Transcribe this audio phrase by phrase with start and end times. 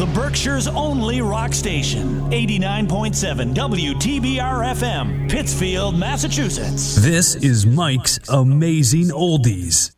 [0.00, 2.20] the Berkshire's only rock station.
[2.30, 6.96] 89.7 WTBR FM, Pittsfield, Massachusetts.
[6.96, 9.94] This is Mike's Amazing Oldies.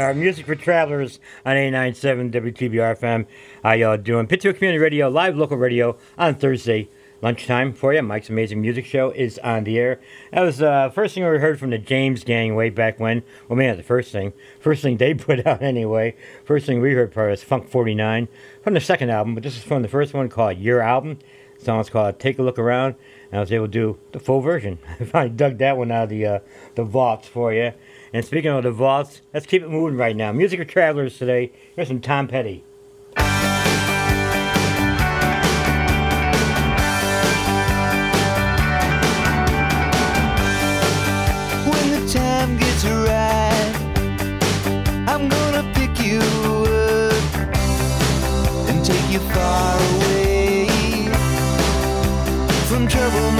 [0.04, 0.14] we are.
[0.14, 3.26] Music for Travelers on 89.7 WTBR FM.
[3.62, 4.26] How y'all doing?
[4.26, 6.90] Pittsfield Community Radio, live local radio on Thursday
[7.22, 8.02] lunchtime for you.
[8.02, 9.98] Mike's Amazing Music Show is on the air.
[10.30, 13.22] That was the uh, first thing we heard from the James Gang way back when.
[13.48, 14.34] Well, man, the first thing.
[14.60, 16.16] First thing they put out anyway.
[16.44, 18.28] First thing we heard part was Funk 49
[18.62, 21.18] from the second album, but this is from the first one called Yer' Album.
[21.58, 22.96] The song's called Take a Look Around.
[23.30, 24.78] And I was able to do the full version.
[25.00, 26.38] I finally dug that one out of the, uh,
[26.74, 27.72] the vaults for you.
[28.14, 30.30] And speaking of the vaults, let's keep it moving right now.
[30.30, 31.50] Music for Travelers today.
[31.74, 32.62] Here's some Tom Petty.
[49.32, 50.66] Far away
[52.68, 53.30] from trouble,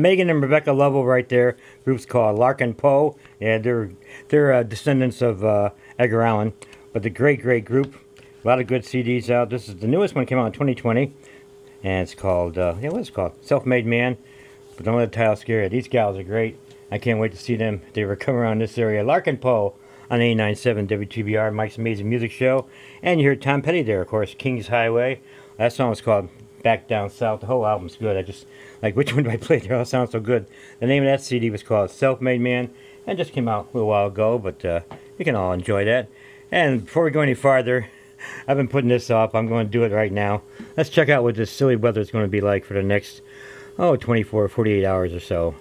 [0.00, 1.56] Megan and Rebecca Lovell right there.
[1.84, 3.16] Group's called Larkin Poe.
[3.40, 3.90] Yeah, they're
[4.28, 6.52] they're uh, descendants of uh, Edgar Allan,
[6.92, 7.94] but the great great group.
[8.42, 9.50] A lot of good CDs out.
[9.50, 11.12] This is the newest one came out in 2020,
[11.82, 13.32] and it's called uh, yeah, what's it called?
[13.44, 14.16] Self Made Man.
[14.76, 15.68] But don't let the title scare you.
[15.68, 16.58] These gals are great.
[16.90, 17.80] I can't wait to see them.
[17.94, 19.02] They were coming around this area.
[19.02, 19.74] Larkin Poe
[20.10, 22.66] on 89.7 WTBR, Mike's Amazing Music Show,
[23.02, 25.20] and you heard Tom Petty there, of course, King's Highway.
[25.56, 26.28] That song was called
[26.62, 27.40] Back Down South.
[27.40, 28.16] The whole album's good.
[28.16, 28.46] I just
[28.82, 29.58] like which one do I play?
[29.58, 30.46] They all sound so good.
[30.80, 32.70] The name of that CD was called Self Made Man
[33.06, 34.80] and just came out a little while ago, but uh,
[35.18, 36.08] you can all enjoy that.
[36.50, 37.88] And before we go any farther,
[38.48, 39.34] I've been putting this off.
[39.34, 40.42] I'm going to do it right now.
[40.76, 43.22] Let's check out what this silly weather is going to be like for the next,
[43.78, 45.54] oh, 24, 48 hours or so.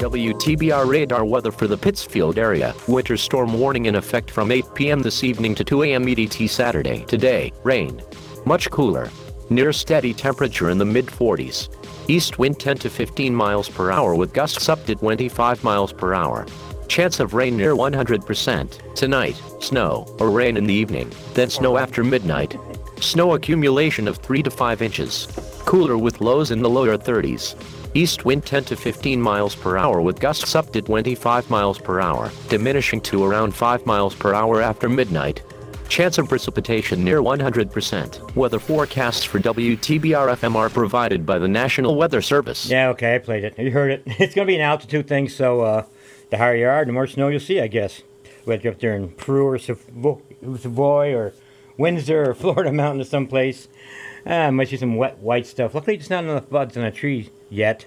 [0.00, 2.74] WTBR radar weather for the Pittsfield area.
[2.88, 5.02] Winter storm warning in effect from 8 p.m.
[5.02, 6.06] this evening to 2 a.m.
[6.06, 7.04] EDT Saturday.
[7.04, 8.00] Today, rain.
[8.46, 9.10] Much cooler.
[9.50, 11.68] Near steady temperature in the mid 40s.
[12.08, 16.14] East wind 10 to 15 miles per hour with gusts up to 25 miles per
[16.14, 16.46] hour.
[16.88, 18.94] Chance of rain near 100%.
[18.94, 22.56] Tonight, snow or rain in the evening, then snow after midnight.
[23.00, 25.26] Snow accumulation of 3 to 5 inches.
[25.66, 27.54] Cooler with lows in the lower 30s.
[27.94, 32.00] East wind 10 to 15 miles per hour with gusts up to 25 miles per
[32.00, 35.42] hour, diminishing to around 5 miles per hour after midnight.
[35.88, 38.36] Chance of precipitation near 100%.
[38.36, 42.70] Weather forecasts for WTBR FM are provided by the National Weather Service.
[42.70, 43.58] Yeah, okay, I played it.
[43.58, 44.02] You heard it.
[44.06, 45.84] It's going to be an altitude thing, so uh,
[46.30, 48.02] the higher you are, the more snow you'll see, I guess.
[48.44, 51.32] Whether you're up there in Peru or Savoy or
[51.76, 53.66] Windsor or Florida Mountain or someplace.
[54.26, 55.74] Uh, might see some wet white stuff.
[55.74, 57.86] Luckily, it's not enough buds on a tree yet.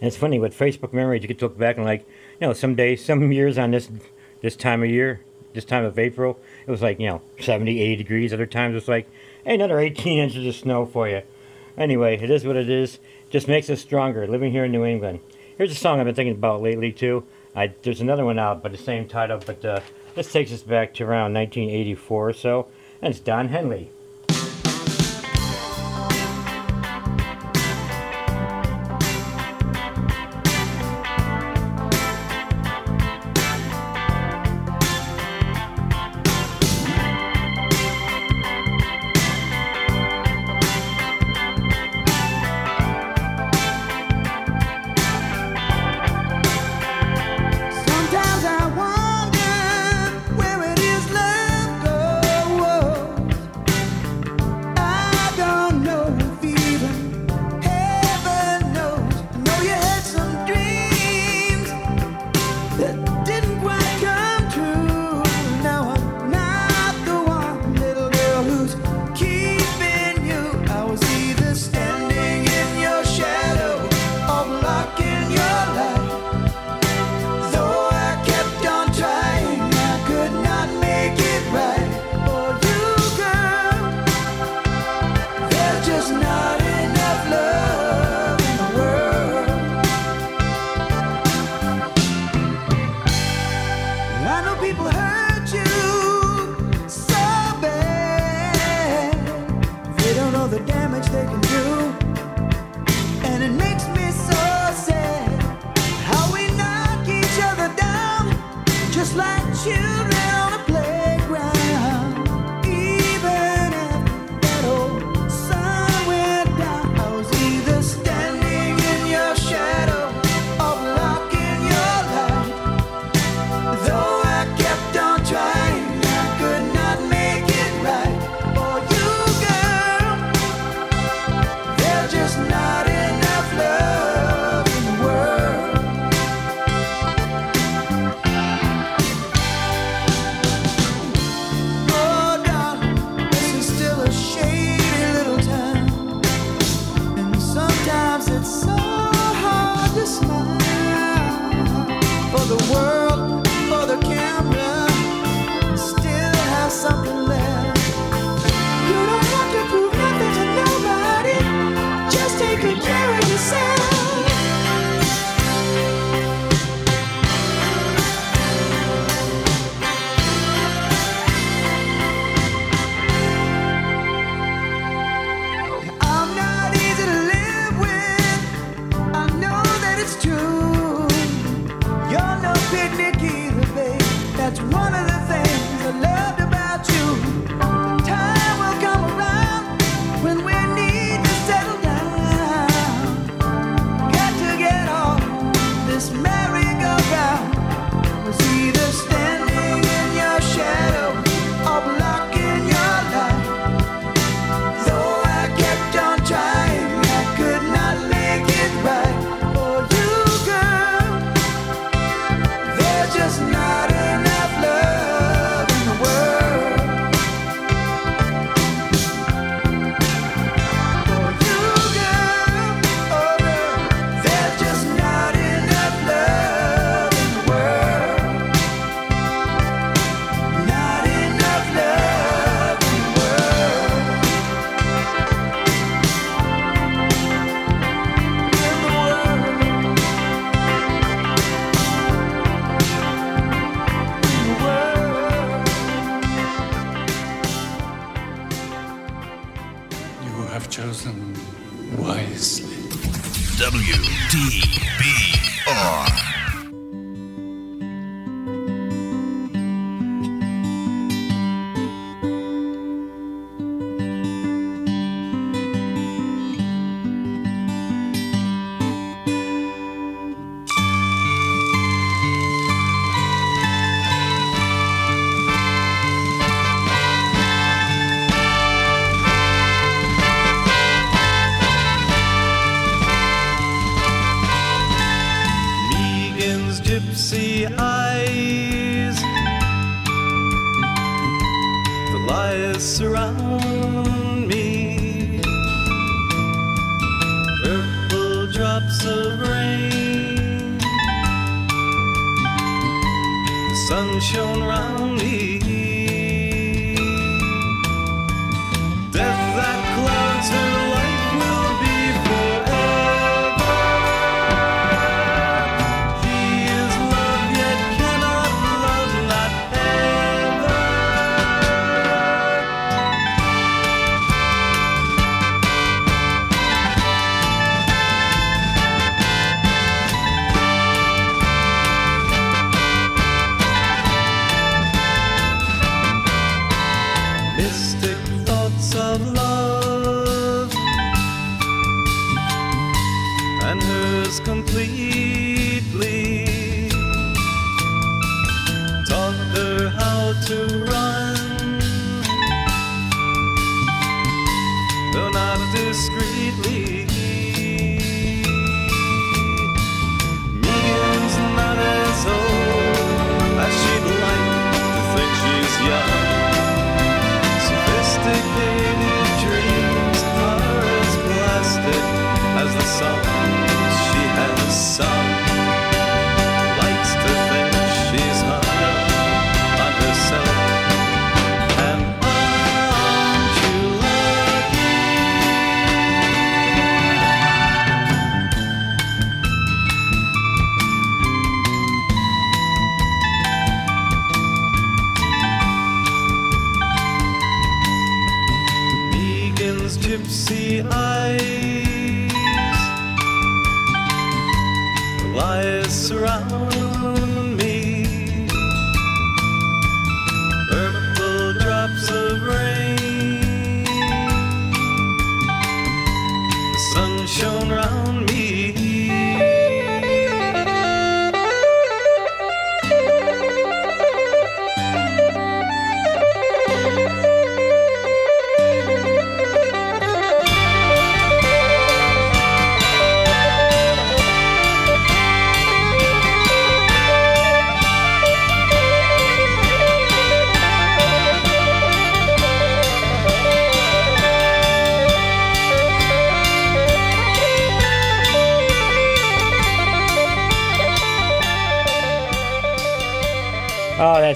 [0.00, 2.06] And it's funny with Facebook memories, you get to look back and like,
[2.40, 3.90] you know, some days, some years on this
[4.40, 5.20] this time of year,
[5.54, 8.32] this time of April, it was like, you know, 70, 80 degrees.
[8.32, 9.08] Other times it's like,
[9.44, 11.22] hey, another 18 inches of snow for you.
[11.78, 12.98] Anyway, it is what it is.
[13.30, 15.20] Just makes us stronger living here in New England.
[15.56, 17.24] Here's a song I've been thinking about lately too.
[17.56, 19.40] I, there's another one out, but the same title.
[19.44, 19.80] But uh,
[20.14, 22.66] this takes us back to around 1984 or so,
[23.00, 23.90] and it's Don Henley.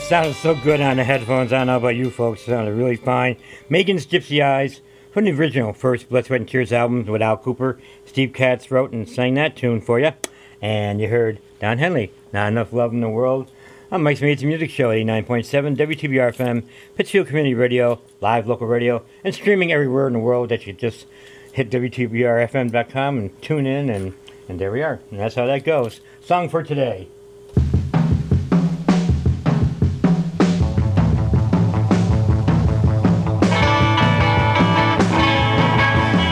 [0.09, 1.53] Sounded so good on the headphones.
[1.53, 2.40] I don't know about you folks.
[2.40, 3.37] It sounded really fine.
[3.68, 4.81] Meagan's Gypsy Eyes
[5.12, 7.79] from the original first Blood, Sweat, and Tears album with Al Kooper.
[8.07, 10.12] Steve Katz wrote and sang that tune for you.
[10.62, 13.51] And you heard Don Henley, Not Enough Love in the World.
[13.92, 16.64] on Mike's Amazing Music Show, 89.7 WTBR FM,
[16.97, 21.05] Pittsfield Community Radio, live local radio, and streaming everywhere in the world that you just
[21.53, 24.14] hit WTBRFM.com and tune in, and,
[24.49, 25.01] and there we are.
[25.11, 26.01] And that's how that goes.
[26.23, 27.09] Song for today.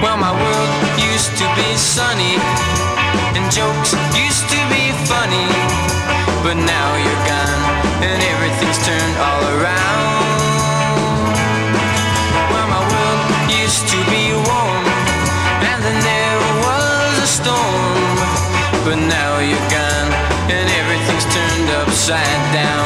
[0.06, 0.70] Well, my world
[1.02, 2.38] used to be sunny,
[3.34, 5.50] and jokes used to be funny.
[6.46, 7.62] But now you're gone,
[8.06, 10.22] and everything's turned all around.
[12.54, 14.84] Well, my world used to be warm,
[15.74, 18.14] and then there was a storm.
[18.86, 20.10] But now you're gone,
[20.54, 22.85] and everything's turned upside upside down.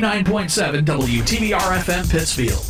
[0.00, 2.69] 99.7 WTBR FM Pittsfield.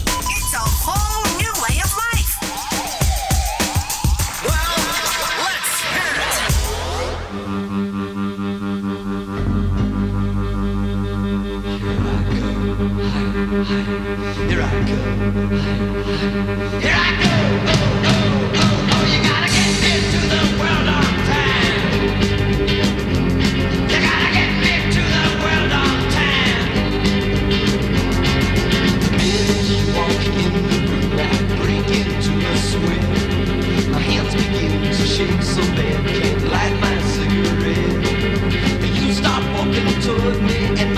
[31.82, 33.90] begin to sweat.
[33.90, 38.00] My hands begin to shake so bad, can't light my cigarette.
[38.96, 40.89] You start walking toward me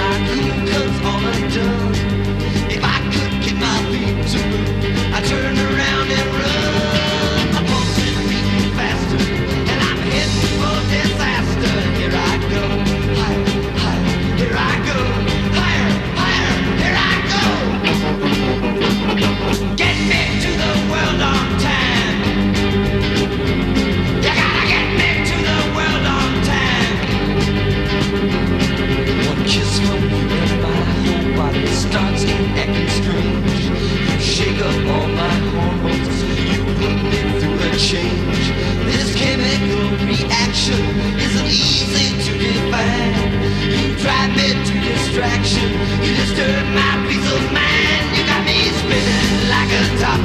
[45.33, 48.17] You disturb my peace of mind.
[48.17, 50.22] You got me spinning like a top.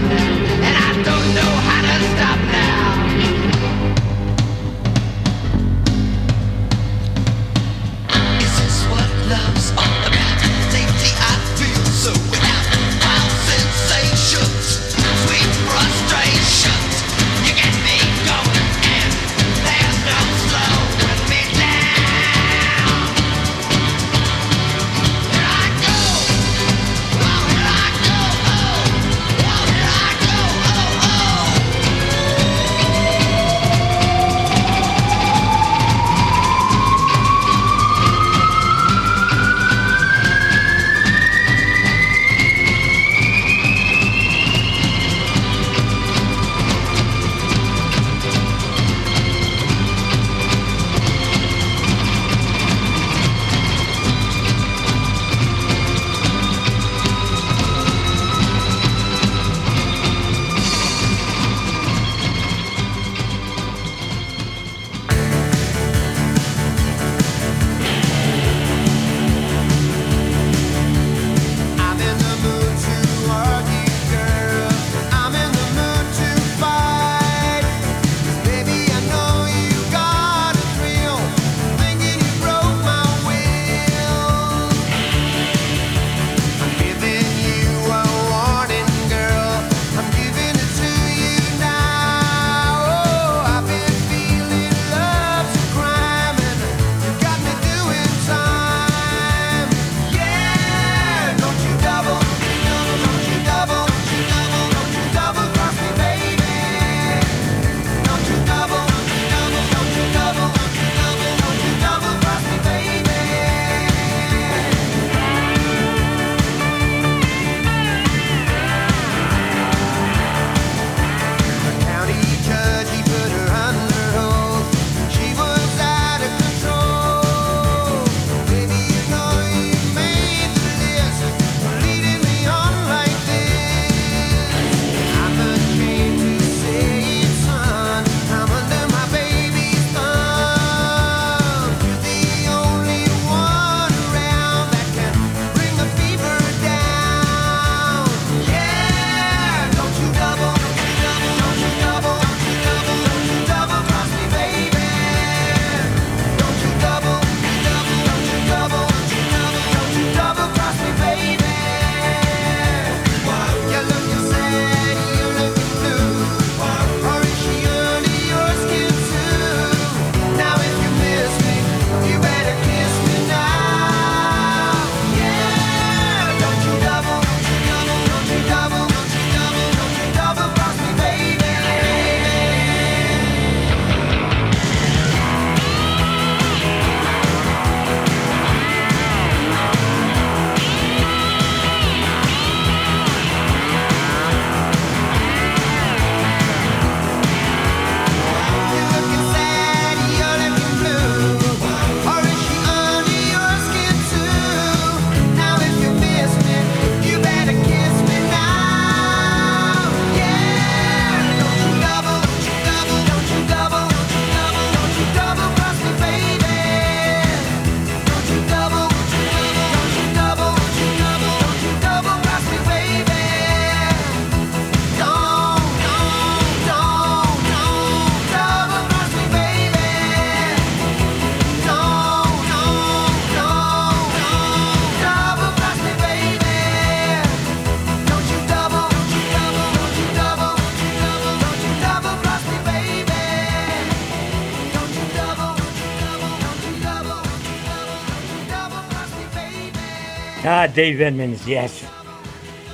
[250.77, 251.83] Dave Edmunds, yes.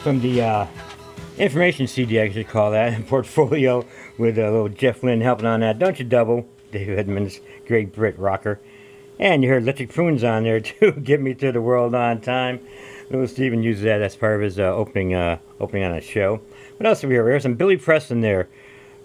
[0.02, 0.68] From the uh,
[1.38, 3.86] information CD, I should call that, portfolio
[4.18, 5.80] with a little Jeff Lynne helping on that.
[5.80, 6.46] Don't you double?
[6.74, 8.60] Dave Edmunds, great Brit rocker.
[9.20, 10.92] And you heard Electric Prunes on there too.
[10.92, 12.60] Get me to the world on time.
[13.10, 16.42] Little Steven uses that as part of his uh, opening uh, opening on a show.
[16.76, 17.24] What else do we hear?
[17.24, 18.50] There's some Billy Preston there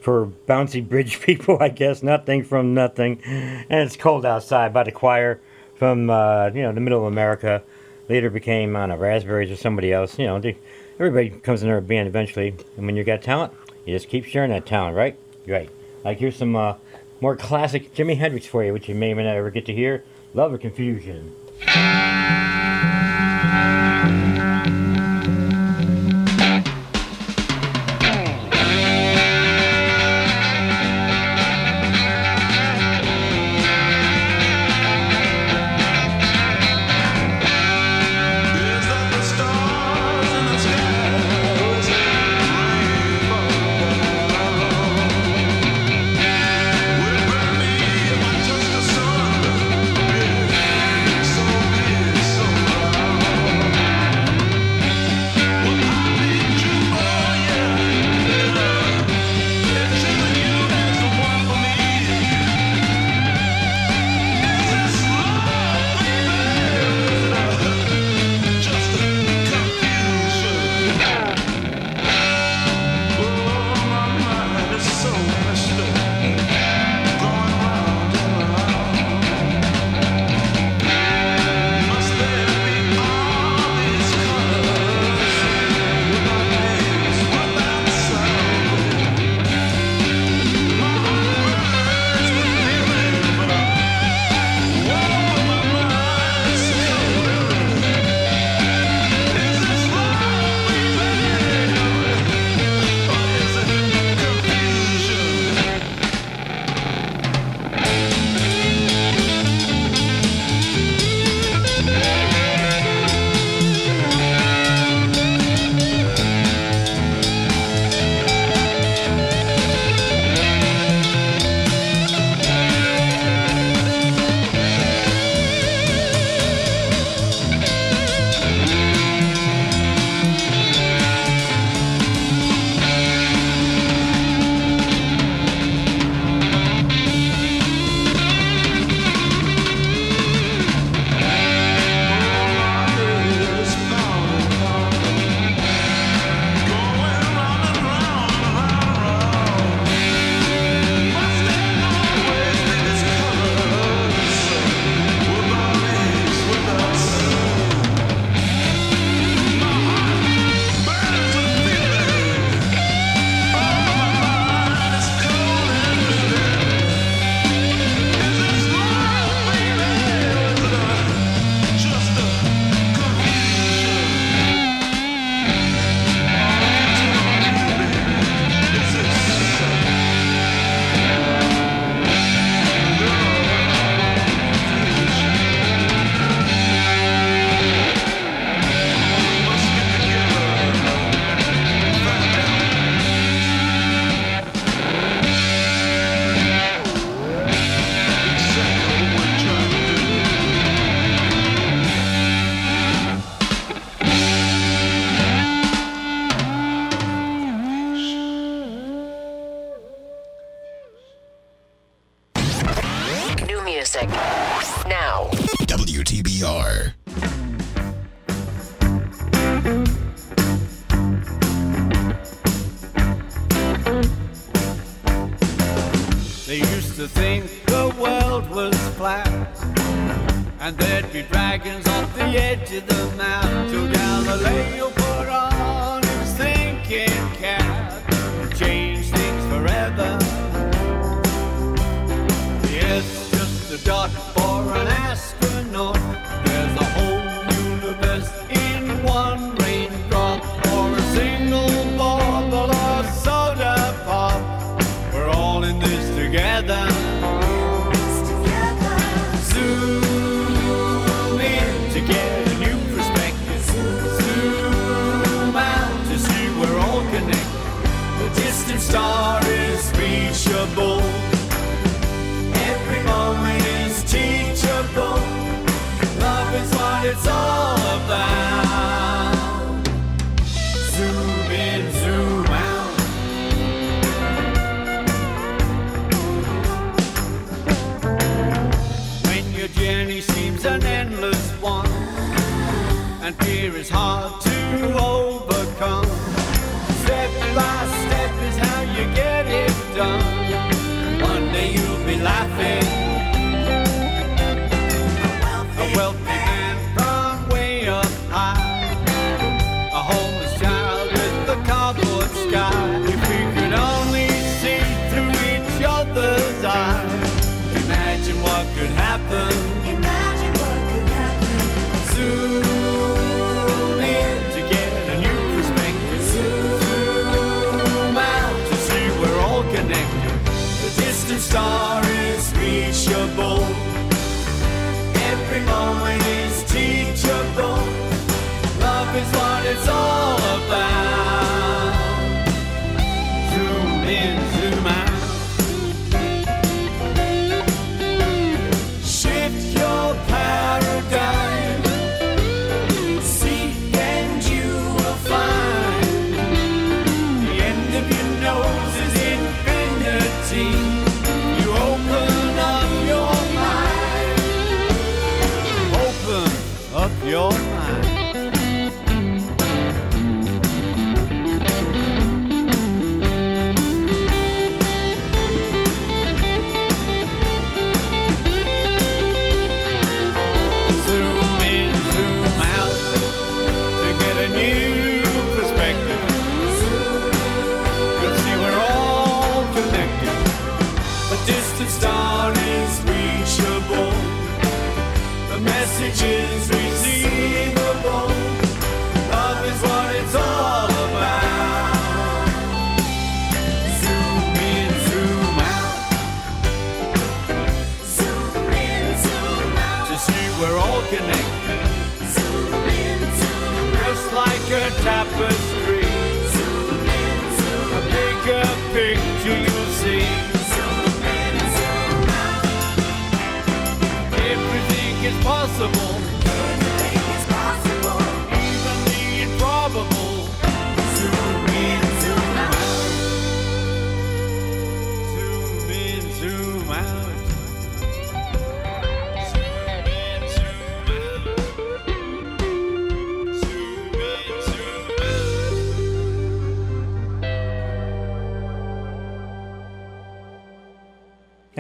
[0.01, 2.03] for bouncy bridge people, I guess.
[2.03, 3.21] Nothing from nothing.
[3.25, 5.41] And it's cold outside by the choir
[5.77, 7.63] from uh, you know the middle of America.
[8.09, 10.19] Later became on a Raspberries or somebody else.
[10.19, 10.57] You know, they,
[10.95, 12.55] everybody comes in their band eventually.
[12.77, 13.53] And when you got talent,
[13.85, 15.17] you just keep sharing that talent, right?
[15.47, 15.71] Right.
[16.05, 16.75] Like here's some uh,
[17.21, 19.75] more classic Jimi Hendrix for you, which you may or may not ever get to
[19.75, 20.05] hear.
[20.35, 21.35] Love or Confusion.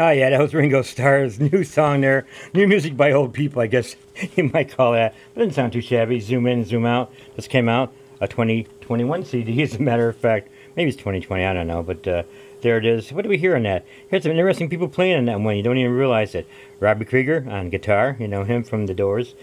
[0.08, 2.26] Oh yeah, that was Ringo Starr's new song there.
[2.54, 3.94] New music by old people, I guess
[4.36, 5.12] you might call that.
[5.12, 6.18] It doesn't sound too shabby.
[6.18, 7.12] Zoom in, zoom out.
[7.36, 10.48] This came out a 2021 CD, as a matter of fact.
[10.76, 12.22] Maybe it's 2020, I don't know, but uh,
[12.62, 13.12] there it is.
[13.12, 13.84] What do we hear on that?
[14.08, 15.58] Here's some interesting people playing on that one.
[15.58, 16.48] You don't even realize it.
[16.80, 19.34] Robby Krieger on guitar, you know him from The Doors.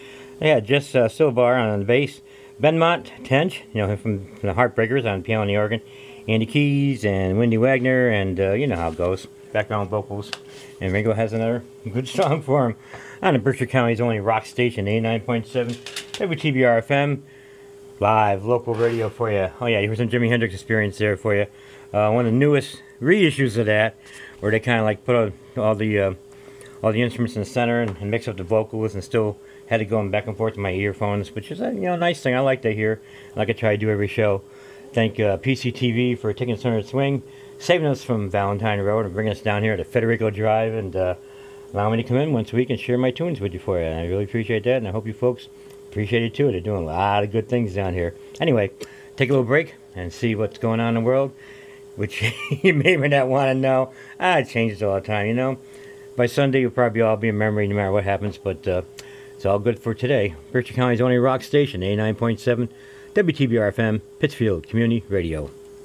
[0.42, 2.22] Yeah, Jess uh, Silvar on the bass.
[2.60, 5.82] Benmont Tench, you know him from, from the Heartbreakers on piano and the organ.
[6.28, 9.28] Andy Keys and Wendy Wagner, and uh, you know how it goes.
[9.56, 10.32] Background vocals.
[10.82, 12.76] And Ringo has another good song for him
[13.22, 15.46] on the Berkshire County's only rock station, 89.7
[16.12, 17.22] WTBR FM.
[18.02, 19.50] Live local radio for you.
[19.62, 21.46] Oh, yeah, here's some Jimi Hendrix experience there for you.
[21.94, 23.96] Uh, one of the newest reissues of that,
[24.42, 26.14] where they kind of like put all, the uh,
[26.84, 29.38] all the instruments in the center and, and mix up the vocals and still
[29.68, 32.22] had it going back and forth to my earphones, which is a you know nice
[32.22, 32.36] thing.
[32.36, 33.02] I like to hear,
[33.38, 34.42] like I try to do every show.
[34.92, 37.24] Thank uh, PCTV for taking us under its wing,
[37.60, 41.16] saving us from Valentine Road and bringing us down here to Federico Drive and uh,
[41.74, 43.80] allowing me to come in once a week and share my tunes with you for
[43.80, 43.86] you.
[43.86, 45.48] And I really appreciate that, and I hope you folks
[45.90, 46.52] appreciate it too.
[46.52, 48.16] They're doing a lot of good things down here.
[48.40, 48.72] Anyway,
[49.16, 51.34] take a little break and see what's going on in the world,
[51.96, 52.24] which
[52.62, 53.92] you may or not want to know.
[54.20, 55.58] Ah, it changes all the time, you know.
[56.16, 58.84] By Sunday, you'll probably all be in memory no matter what happens, but uh,
[59.34, 60.36] it's all good for today.
[60.52, 62.70] Berkshire County's only rock station, 89.7
[63.14, 65.50] WTBR FM, Pittsfield Community Radio.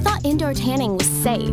[0.00, 1.50] I thought indoor tanning was safe.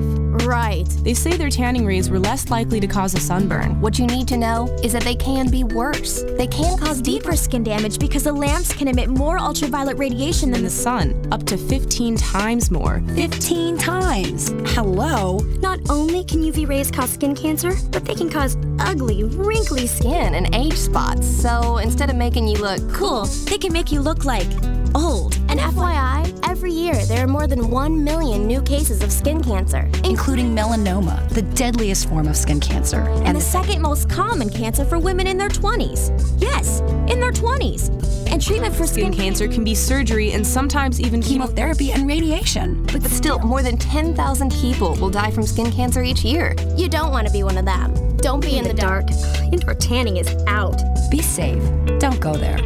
[0.48, 0.88] Right.
[1.04, 3.82] They say their tanning rays were less likely to cause a sunburn.
[3.82, 6.24] What you need to know is that they can be worse.
[6.38, 10.64] They can cause deeper skin damage because the lamps can emit more ultraviolet radiation than
[10.64, 13.04] the sun, up to 15 times more.
[13.16, 14.52] 15 times.
[14.68, 15.40] Hello.
[15.60, 20.36] Not only can UV rays cause skin cancer, but they can cause ugly, wrinkly skin
[20.36, 21.28] and age spots.
[21.28, 24.48] So instead of making you look cool, they can make you look like
[24.96, 25.37] old.
[25.50, 29.90] And FYI, every year there are more than 1 million new cases of skin cancer,
[30.04, 33.02] including melanoma, the deadliest form of skin cancer.
[33.26, 36.12] and the second most common cancer for women in their 20s.
[36.40, 36.82] Yes,
[37.12, 37.90] in their 20s.
[38.32, 42.84] And treatment for Skin skin, cancer can be surgery and sometimes even chemotherapy and radiation.
[42.92, 46.56] But still, more than 10,000 people will die from skin cancer each year.
[46.76, 47.94] You don't want to be one of them.
[48.18, 49.06] Don't be in the dark.
[49.52, 50.82] Indoor tanning is out.
[51.10, 51.62] Be safe.
[52.00, 52.58] Don't go there.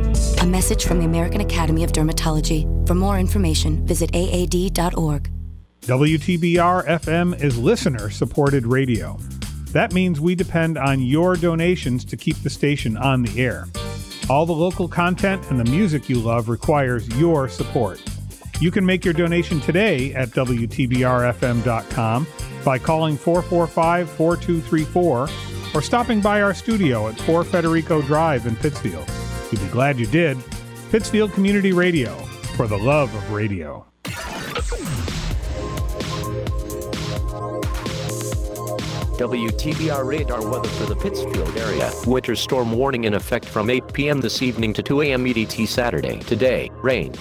[0.42, 2.66] A message from the American Academy of Dermatology.
[2.88, 5.30] For more information, visit aad.org.
[5.82, 9.18] WTBR FM is listener supported radio.
[9.72, 13.68] That means we depend on your donations to keep the station on the air.
[14.30, 18.02] All the local content and the music you love requires your support.
[18.60, 22.28] You can make your donation today at WTBRFM.com
[22.64, 25.28] by calling 445 4234
[25.74, 29.10] or stopping by our studio at 4 Federico Drive in Pittsfield.
[29.52, 30.38] You'll be glad you did.
[30.92, 32.16] Pittsfield Community Radio,
[32.56, 33.86] for the love of radio.
[39.22, 41.92] WTBR radar weather for the Pittsfield area.
[42.08, 44.20] Winter storm warning in effect from 8 p.m.
[44.20, 45.26] this evening to 2 a.m.
[45.26, 46.18] EDT Saturday.
[46.22, 47.14] Today, rain.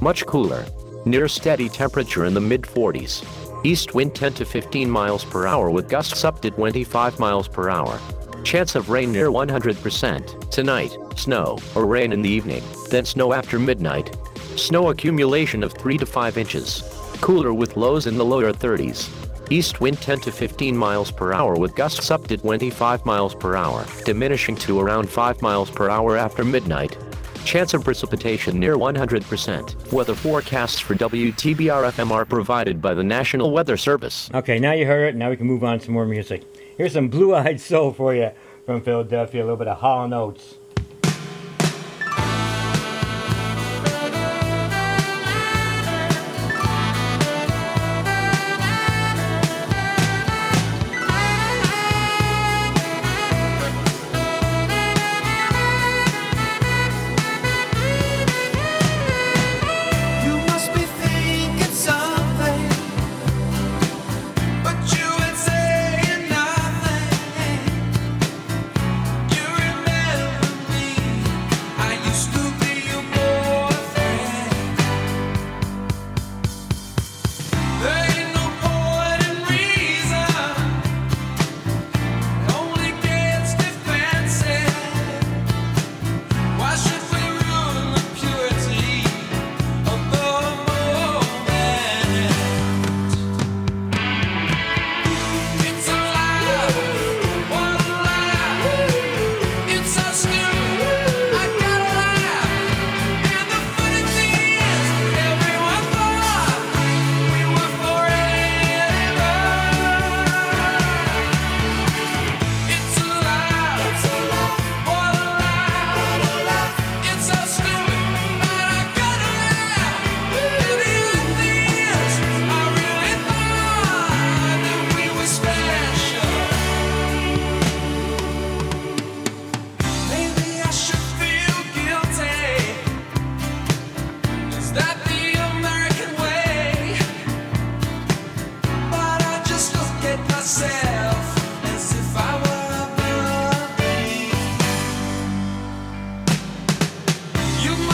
[0.00, 0.64] Much cooler.
[1.04, 3.47] Near steady temperature in the mid 40s.
[3.64, 7.68] East wind 10 to 15 miles per hour with gusts up to 25 miles per
[7.68, 8.00] hour.
[8.44, 10.50] Chance of rain near 100%.
[10.50, 14.16] Tonight, snow or rain in the evening, then snow after midnight.
[14.56, 16.82] Snow accumulation of 3 to 5 inches.
[17.20, 19.10] Cooler with lows in the lower 30s.
[19.50, 23.56] East wind 10 to 15 miles per hour with gusts up to 25 miles per
[23.56, 26.96] hour, diminishing to around 5 miles per hour after midnight.
[27.44, 29.92] Chance of precipitation near 100%.
[29.92, 34.28] Weather forecasts for WTBR FM are provided by the National Weather Service.
[34.34, 35.16] Okay, now you heard it.
[35.16, 36.44] Now we can move on to some more music.
[36.76, 38.30] Here's some Blue Eyed Soul for you
[38.66, 39.40] from Philadelphia.
[39.40, 40.57] A little bit of Hall and Oates.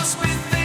[0.04, 0.63] what's within.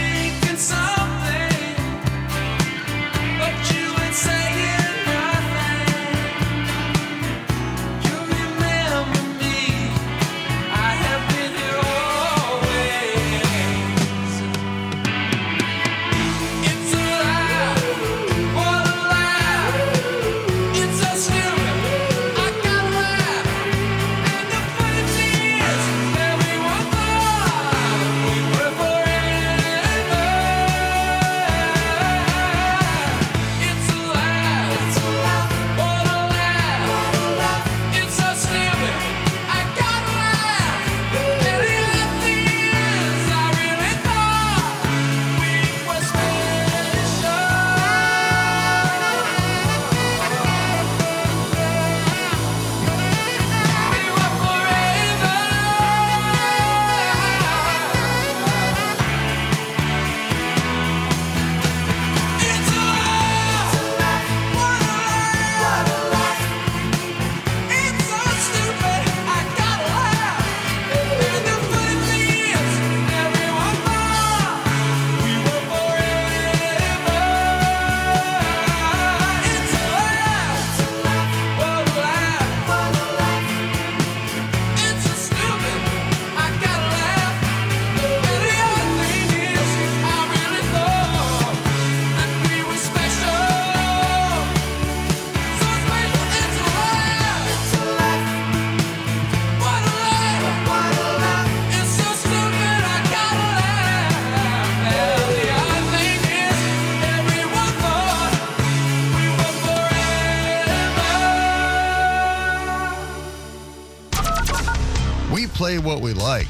[116.00, 116.48] what we like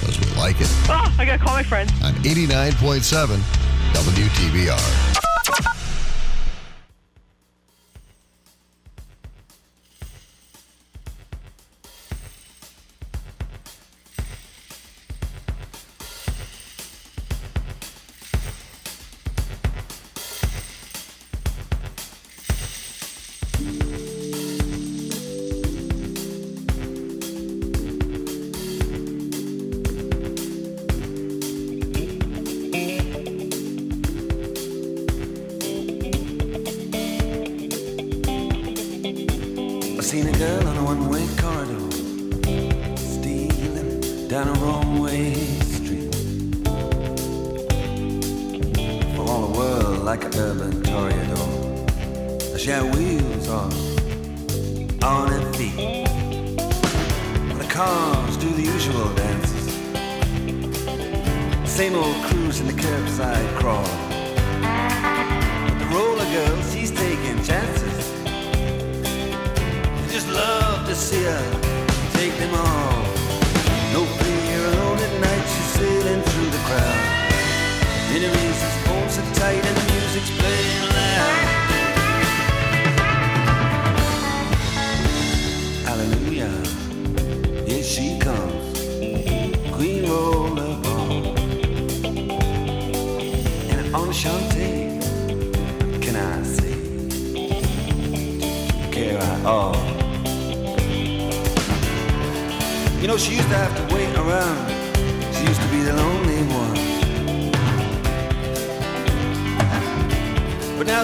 [0.00, 0.68] because we like it.
[0.88, 1.90] Oh, I got to call my friends.
[2.02, 3.38] On 89.7
[3.92, 4.97] WTBR.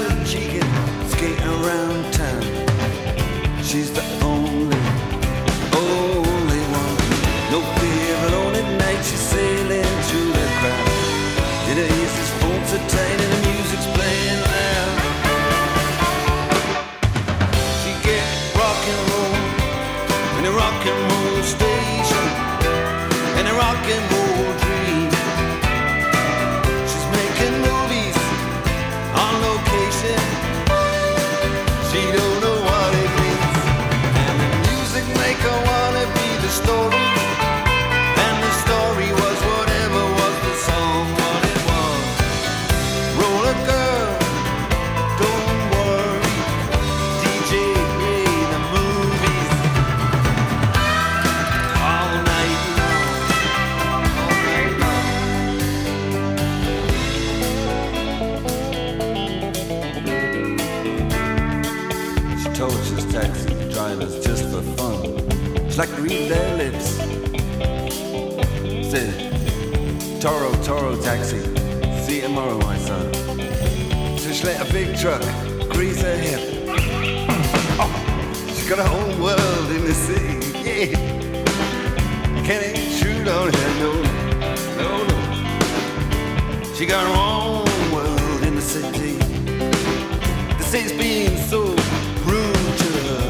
[0.00, 2.42] now she can skate around town.
[3.62, 4.23] She's the
[74.44, 75.22] let a big truck
[75.70, 76.38] grease her hip.
[77.80, 77.90] Oh,
[78.48, 80.92] she's got her whole world in the city, yeah.
[82.44, 83.92] Can't intrude on her, no,
[84.76, 85.18] no, no.
[86.74, 89.16] She got her own world in the city.
[90.58, 91.60] The city's being so
[92.28, 93.24] rude to her.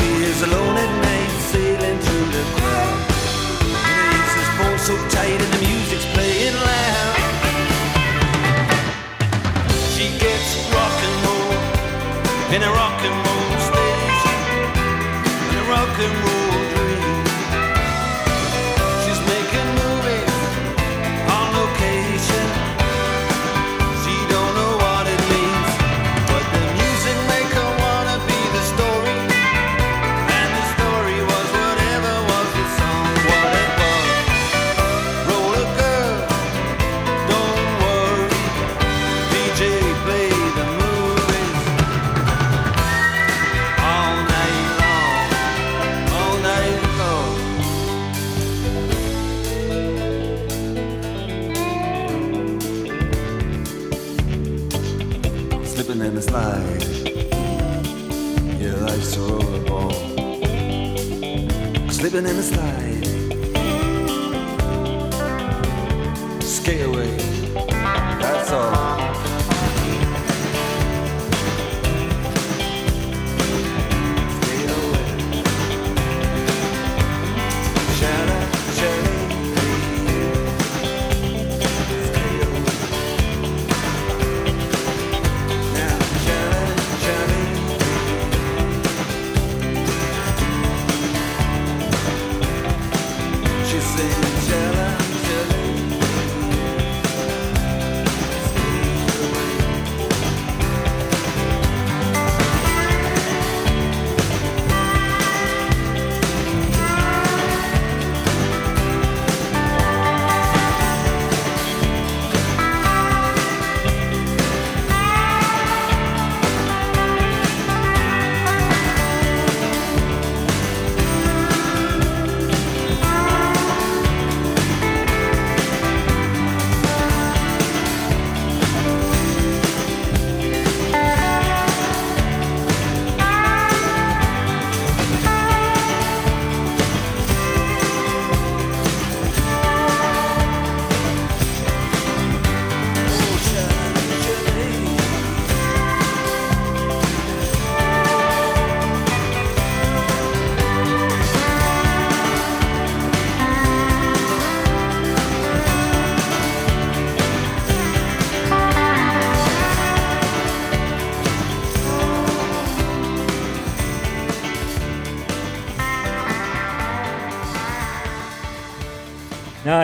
[0.00, 2.98] Ruby is alone at night, sailing through the crowd.
[4.38, 6.29] The phone so tight and the music's playing.
[12.52, 14.40] in a rock and roll station,
[15.50, 16.39] in a rock and roll.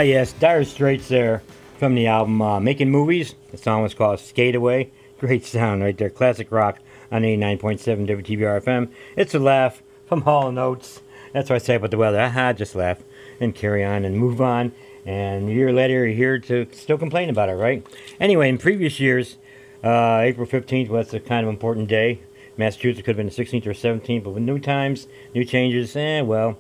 [0.07, 1.43] Yes, Dire Straits there
[1.79, 3.35] from the album uh, Making Movies.
[3.51, 4.93] The song was called Skate Away.
[5.19, 6.11] Great sound right there.
[6.11, 6.79] Classic rock
[7.11, 8.93] on 89.7 WTBR FM.
[9.17, 11.01] It's a laugh from Hall and Oates.
[11.33, 12.21] That's what I say about the weather.
[12.21, 13.03] Aha, just laugh
[13.41, 14.71] and carry on and move on.
[15.05, 17.85] And a year later, you're here to still complain about it, right?
[18.21, 19.39] Anyway, in previous years,
[19.83, 22.21] uh, April 15th was a kind of important day.
[22.57, 26.21] Massachusetts could have been the 16th or 17th, but with new times, new changes, eh,
[26.21, 26.59] well.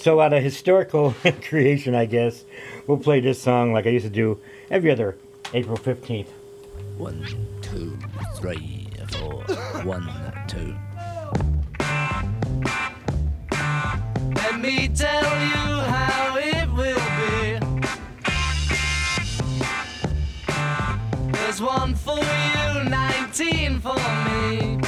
[0.00, 2.46] So, out of historical creation, I guess,
[2.86, 4.40] we'll play this song like I used to do
[4.70, 5.18] every other
[5.52, 6.28] April 15th.
[6.96, 7.22] One,
[7.60, 7.98] two,
[8.36, 9.42] three, four.
[9.84, 10.08] One,
[10.48, 10.74] two.
[14.36, 17.58] Let me tell you how it will be.
[21.32, 24.80] There's one for you, 19 for me.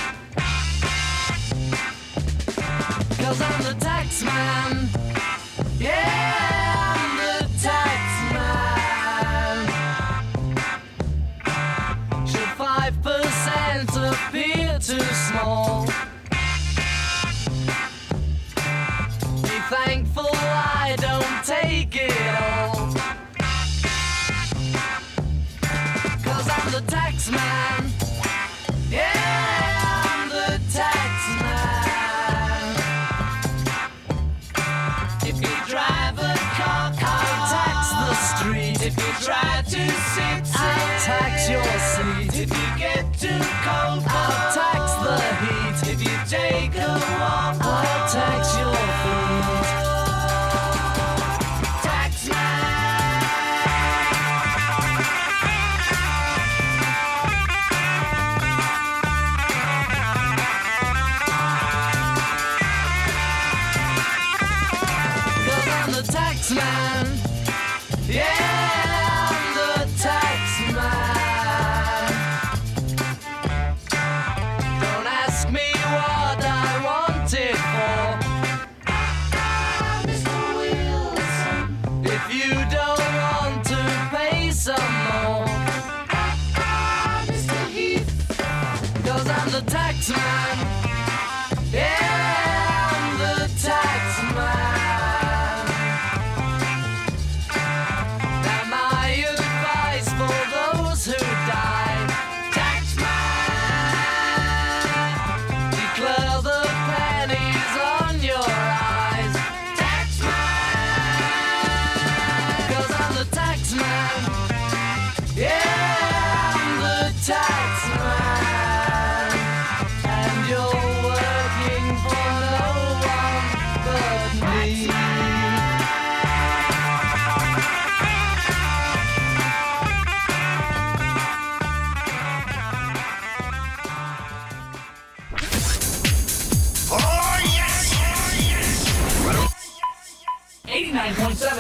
[3.19, 3.82] Cause I'm the
[4.21, 4.89] man.
[5.79, 6.52] Yeah,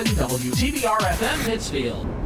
[0.03, 2.22] 89.7 WTBR FM Pittsfield.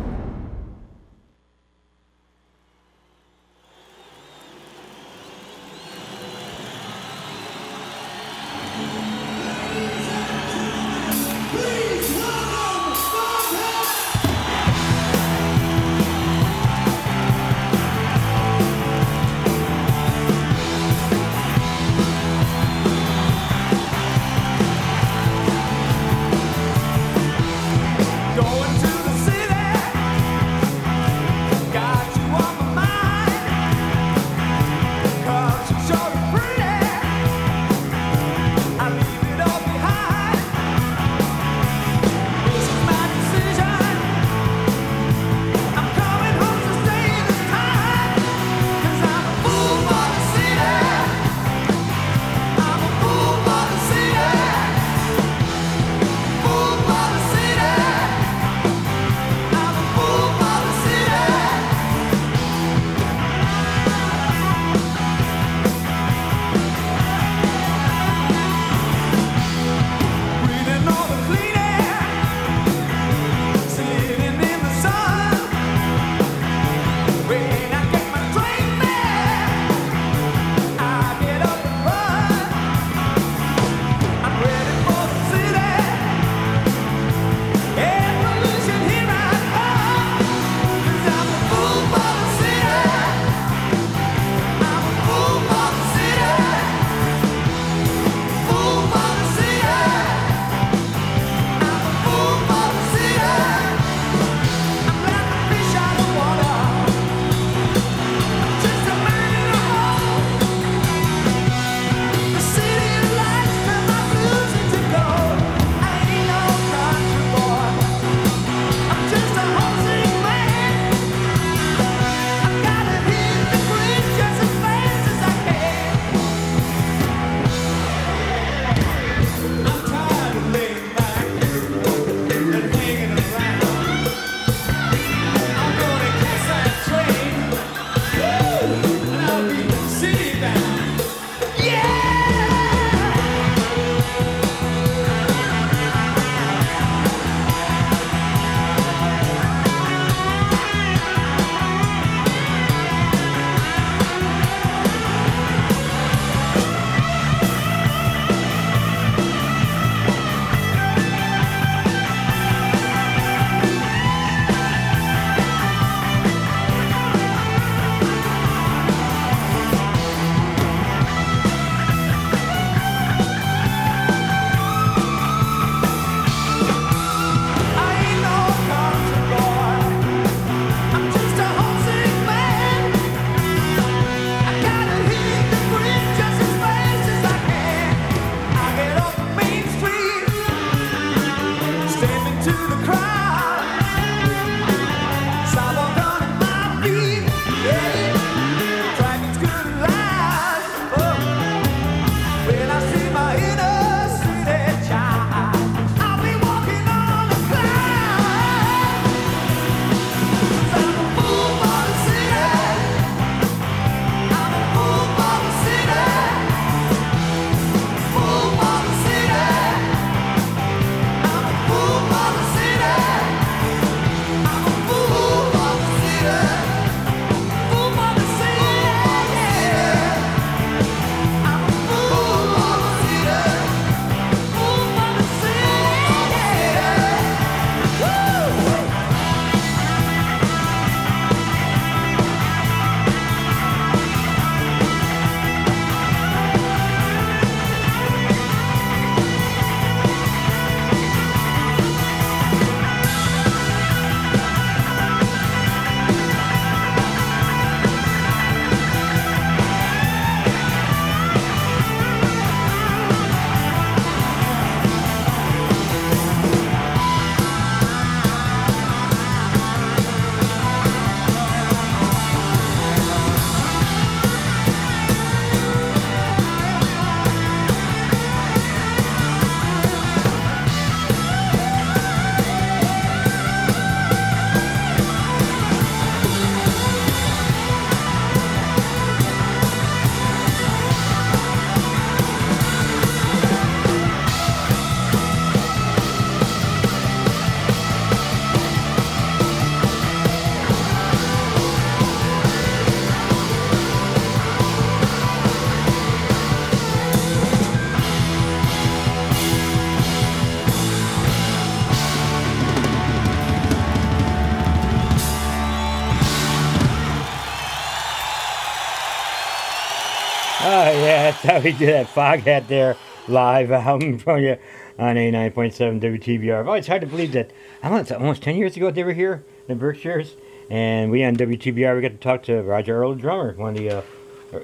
[321.57, 322.97] How we do that Foghat there
[323.29, 324.59] live out in you
[324.99, 326.67] on 89.7 WTBR.
[326.67, 327.51] Oh, it's hard to believe that
[327.83, 330.35] I know, it's almost 10 years ago they were here, in the Berkshires.
[330.69, 333.91] And we on WTBR, we got to talk to Roger Earl, drummer, one of the
[333.91, 334.03] uh,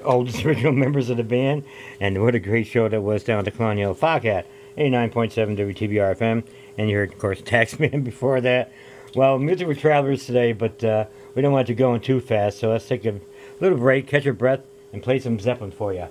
[0.04, 1.64] oldest original members of the band.
[1.98, 4.44] And what a great show that was down at the Colonial Foghat,
[4.76, 6.44] 89.7 WTBR FM.
[6.76, 8.70] And you heard, of course, Taxman before that.
[9.14, 12.70] Well, music with travelers today, but uh, we don't want you going too fast, so
[12.70, 13.18] let's take a
[13.60, 14.60] little break, catch your breath,
[14.92, 16.08] and play some Zeppelin for you.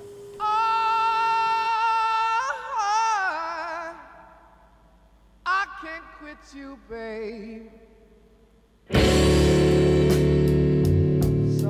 [6.91, 6.97] So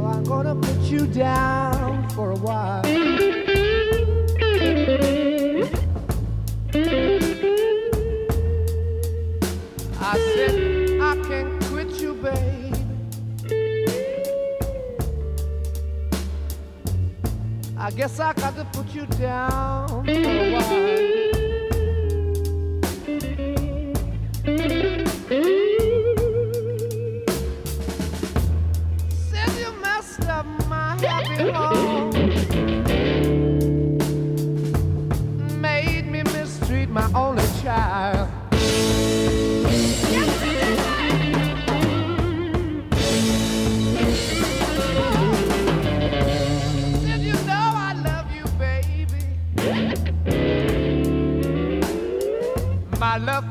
[0.04, 2.82] I'm gonna put you down for a while.
[10.00, 10.56] I said
[11.00, 12.18] I can't quit you.
[17.78, 21.02] I guess I got to put you down for a while.
[47.74, 49.24] I love you, baby?
[53.00, 53.51] My love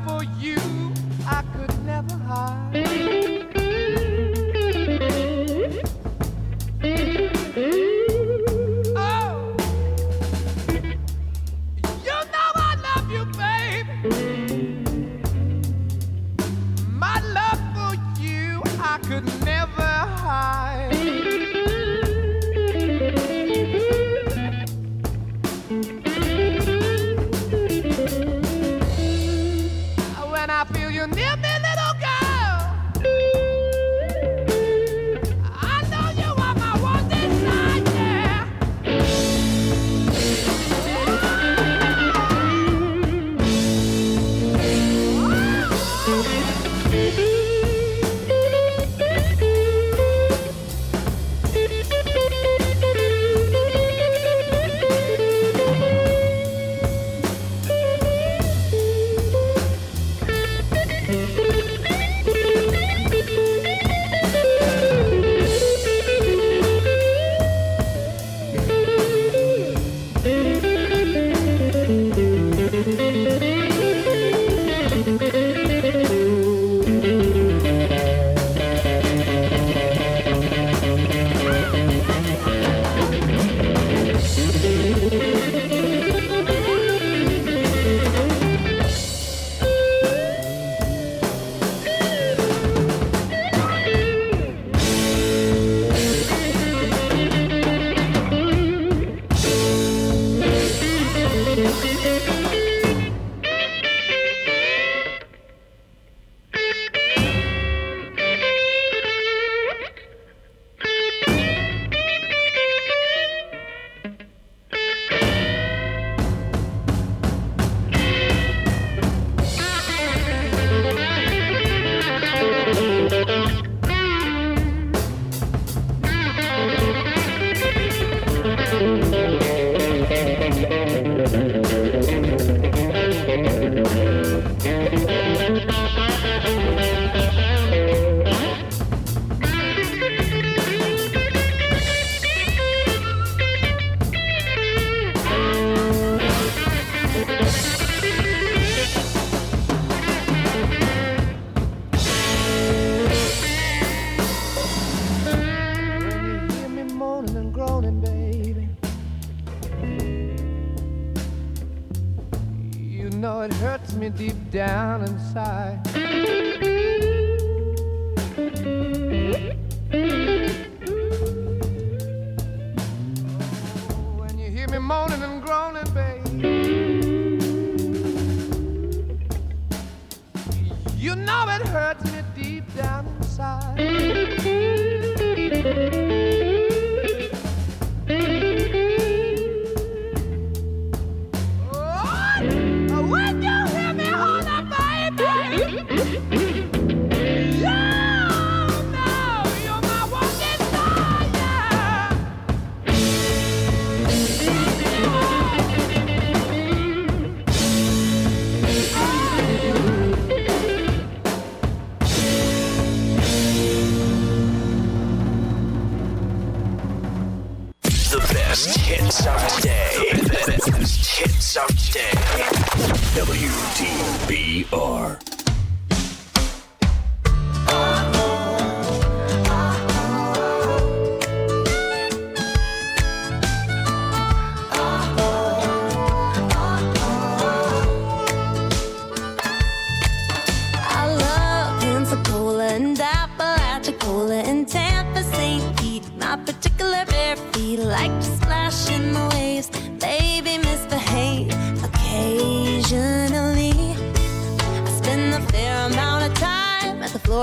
[164.17, 165.60] deep down inside.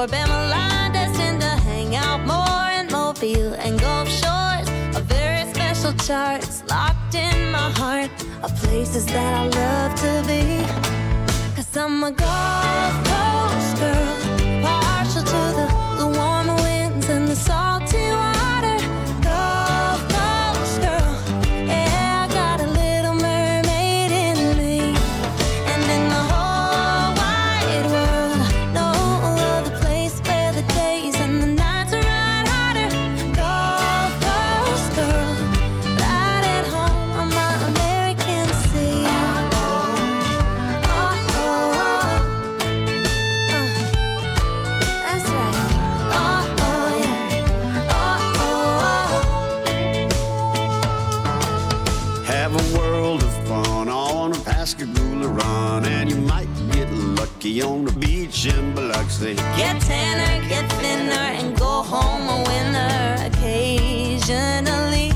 [0.01, 4.69] At the Floribama line, destined to hang out more in Mobile and Gulf Shores.
[4.97, 8.11] A very special charts locked in my heart
[8.43, 10.65] of places that I love to be.
[11.57, 15.68] Cause I'm a Gulf Coast girl, partial to the,
[59.21, 65.13] Get tanner, get thinner, and go home a winner occasionally.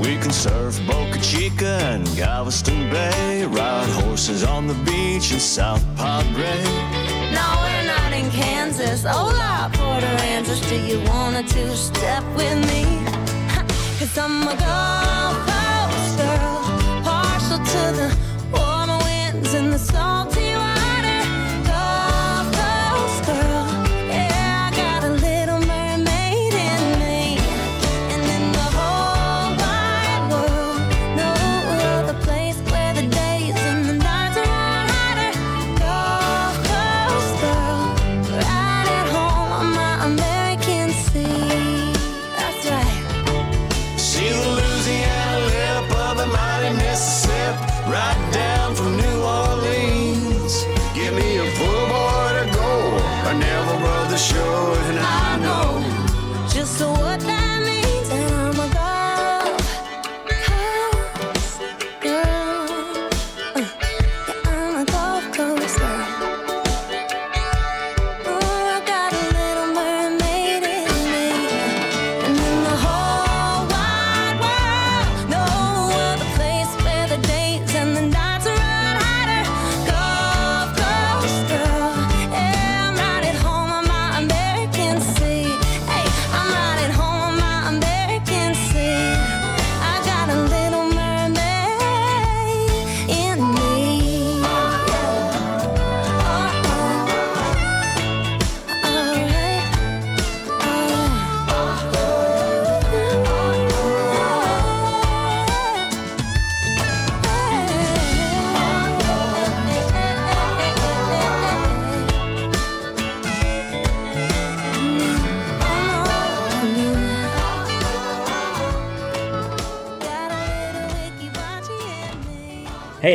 [0.00, 5.84] We can surf Boca Chica and Galveston Bay, ride horses on the beach in South
[5.96, 6.62] Padre.
[7.34, 9.04] No, we're not in Kansas.
[9.04, 10.60] Hola, Port Aransas.
[10.68, 12.84] Do you wanna two step with me?
[13.98, 16.62] Cause I'm a Gulf Coast girl,
[17.02, 18.16] partial to the
[18.52, 19.78] warmer winds and the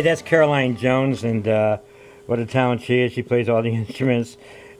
[0.04, 1.78] that's Caroline Jones, and uh,
[2.26, 3.14] what a talent she is.
[3.14, 4.38] She plays all the instruments.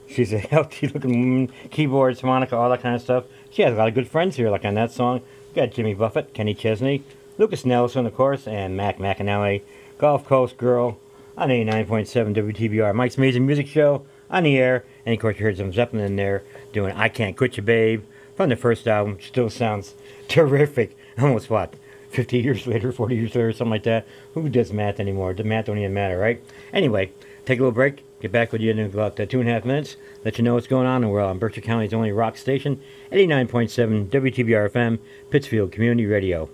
[0.08, 3.24] She's a healthy looking woman, keyboards, harmonica, all that kind of stuff.
[3.50, 5.22] She has a lot of good friends here, like on that song.
[5.48, 7.02] We got Jimmy Buffett, Kenny Chesney,
[7.38, 9.62] Lukas Nelson, of course, and Mac McAnally,
[9.98, 10.98] Gulf Coast Girl
[11.36, 12.94] on 89.7 WTBR.
[12.94, 14.84] Mike's Amazing Music Show on the air.
[15.06, 16.42] And of course, you heard some Zeppelin in there
[16.72, 18.04] doing I Can't Quit You, Babe
[18.36, 19.18] from the first album.
[19.20, 19.94] Still sounds
[20.28, 20.96] terrific.
[21.18, 21.74] Almost what?
[22.14, 24.06] 50 years later, 40 years later, something like that.
[24.34, 25.34] Who does math anymore?
[25.34, 26.42] The math don't even matter, right?
[26.72, 27.10] Anyway,
[27.44, 28.04] take a little break.
[28.20, 29.96] Get back with you in about uh, two and a half minutes.
[30.24, 32.80] Let you know what's going on in the world on Berkshire County's only rock station,
[33.12, 34.98] 89.7 WTBR FM,
[35.30, 36.48] Pittsfield Community Radio.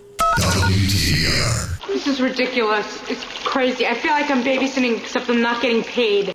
[1.87, 3.01] This is ridiculous.
[3.09, 3.85] It's crazy.
[3.87, 6.30] I feel like I'm babysitting, except I'm not getting paid.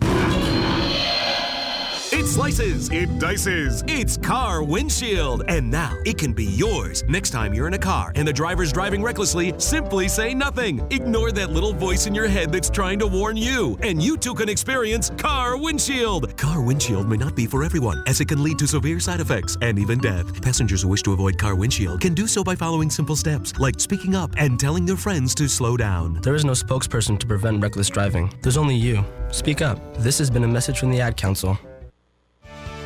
[2.36, 3.84] It's It slices, it dices.
[3.88, 5.44] It's Car Windshield.
[5.48, 7.02] And now it can be yours.
[7.08, 10.86] Next time you're in a car and the driver's driving recklessly, simply say nothing.
[10.90, 13.78] Ignore that little voice in your head that's trying to warn you.
[13.80, 16.36] And you too can experience Car Windshield.
[16.36, 19.56] Car Windshield may not be for everyone, as it can lead to severe side effects
[19.62, 20.42] and even death.
[20.42, 23.80] Passengers who wish to avoid Car Windshield can do so by following simple steps, like
[23.80, 26.20] speaking up and telling their friends to slow down.
[26.20, 28.30] There is no spokesperson to prevent reckless driving.
[28.42, 29.02] There's only you.
[29.32, 29.78] Speak up.
[29.96, 31.58] This has been a message from the Ad Council.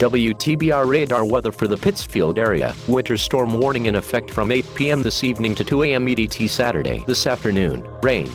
[0.00, 2.74] WTBR radar weather for the Pittsfield area.
[2.88, 5.02] Winter storm warning in effect from 8 p.m.
[5.02, 6.06] this evening to 2 a.m.
[6.06, 7.04] EDT Saturday.
[7.06, 8.30] This afternoon, rain.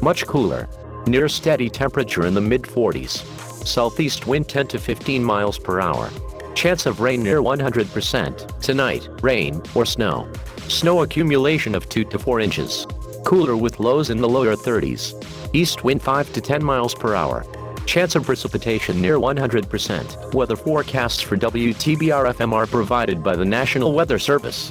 [0.00, 0.68] Much cooler.
[1.08, 3.24] Near steady temperature in the mid 40s.
[3.66, 6.08] Southeast wind 10 to 15 miles per hour.
[6.54, 8.60] Chance of rain near 100%.
[8.60, 10.32] Tonight, rain or snow.
[10.68, 12.86] Snow accumulation of 2 to 4 inches.
[13.24, 15.20] Cooler with lows in the lower 30s.
[15.52, 17.44] East wind 5 to 10 miles per hour.
[17.88, 20.34] Chance of precipitation near 100%.
[20.34, 24.70] Weather forecasts for WTBR FM are provided by the National Weather Service.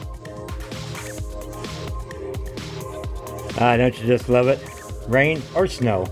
[3.60, 4.60] Ah, don't you just love it?
[5.07, 6.03] Rain or snow?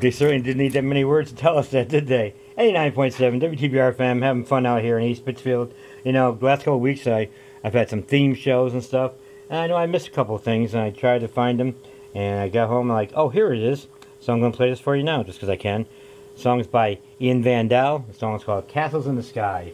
[0.00, 2.34] they certainly didn't need that many words to tell us that, did they?
[2.56, 5.74] 89.7 WTBR FM, having fun out here in East Pittsfield.
[6.04, 7.28] You know, the last couple weeks I,
[7.62, 9.12] I've had some theme shows and stuff.
[9.50, 11.76] And I know I missed a couple things and I tried to find them.
[12.14, 13.88] And I got home like, oh, here it is.
[14.20, 15.86] So I'm going to play this for you now just because I can.
[16.34, 18.04] The song's by Ian Van Dahl.
[18.08, 19.72] The song's called Castles in the Sky.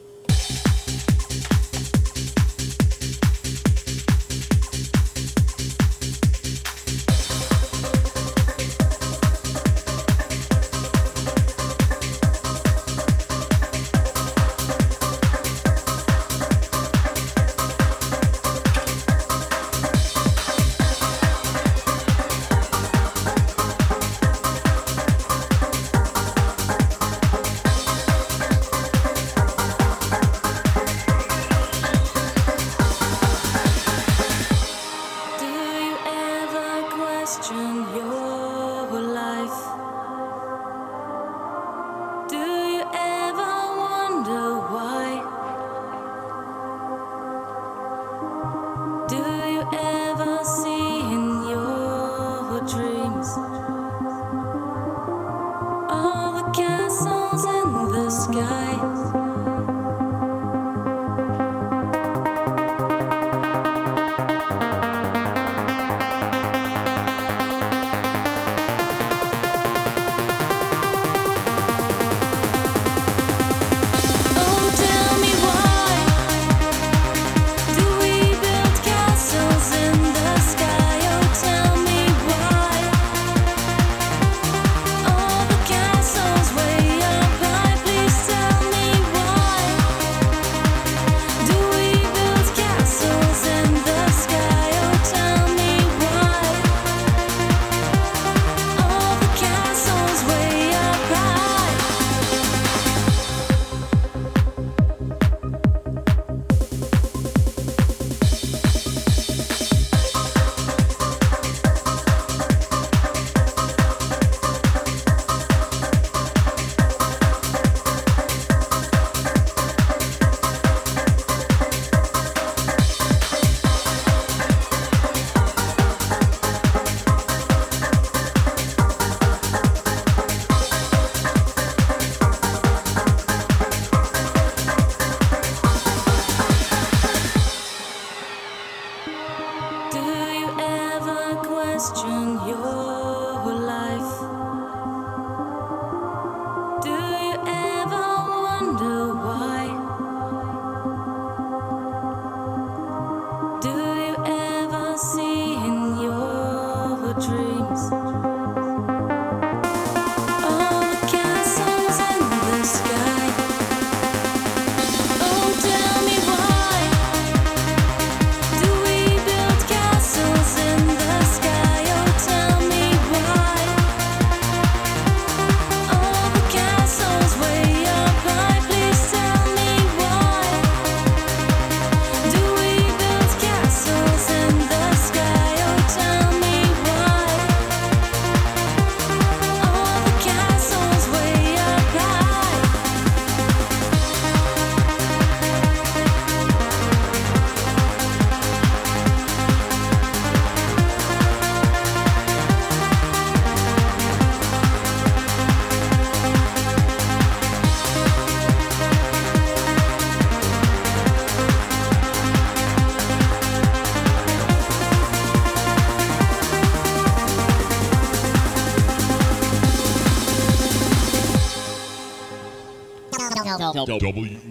[223.87, 224.48] WTBR.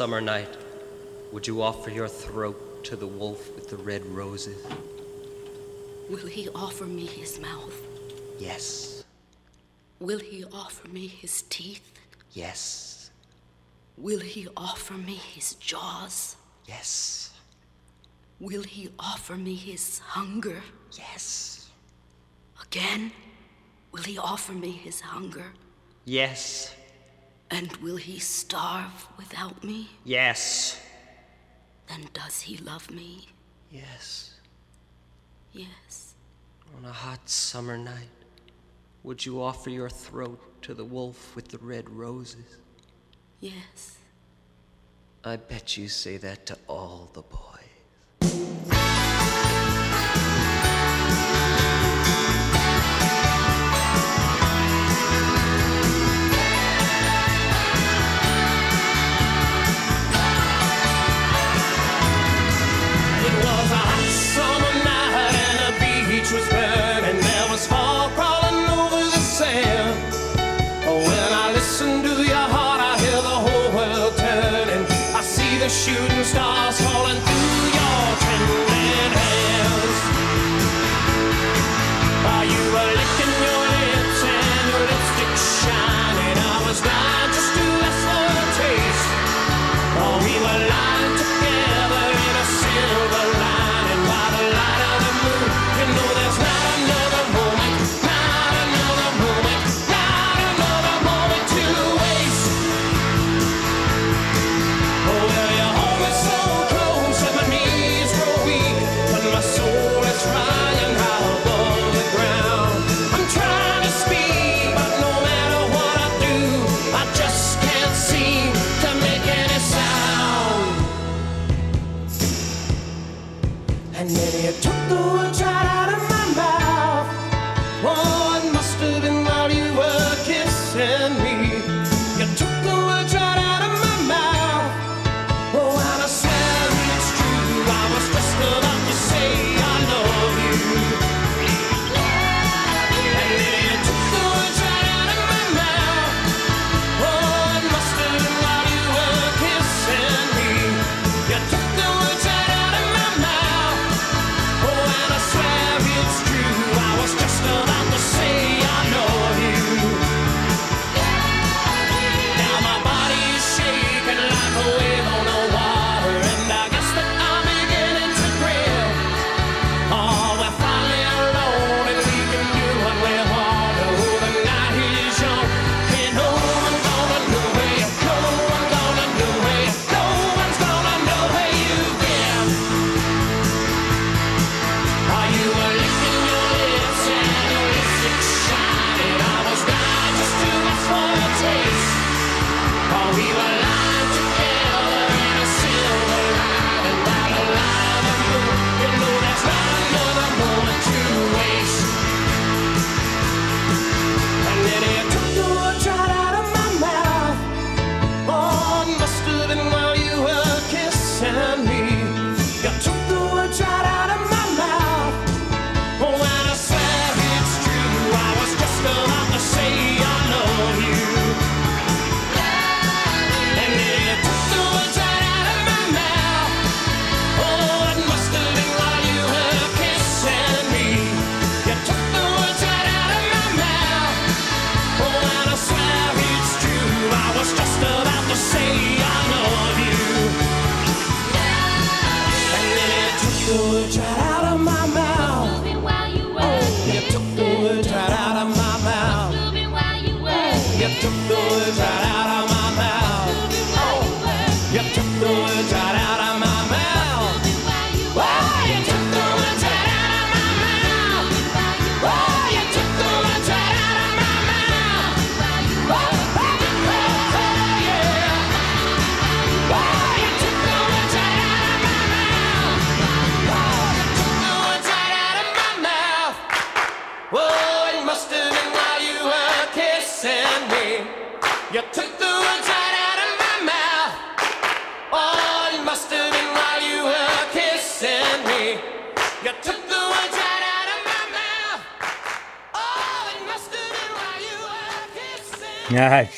[0.00, 0.56] Summer night,
[1.30, 4.64] would you offer your throat to the wolf with the red roses?
[6.08, 7.78] Will he offer me his mouth?
[8.38, 9.04] Yes.
[9.98, 12.00] Will he offer me his teeth?
[12.32, 13.10] Yes.
[13.98, 16.36] Will he offer me his jaws?
[16.66, 17.34] Yes.
[18.40, 20.62] Will he offer me his hunger?
[20.92, 21.68] Yes.
[22.62, 23.12] Again?
[23.92, 25.52] Will he offer me his hunger?
[26.06, 26.74] Yes.
[27.50, 29.88] And will he starve without me?
[30.04, 30.80] Yes.
[31.88, 33.28] Then does he love me?
[33.70, 34.34] Yes.
[35.52, 36.14] Yes.
[36.78, 38.08] On a hot summer night,
[39.02, 42.58] would you offer your throat to the wolf with the red roses?
[43.40, 43.98] Yes.
[45.24, 49.19] I bet you say that to all the boys.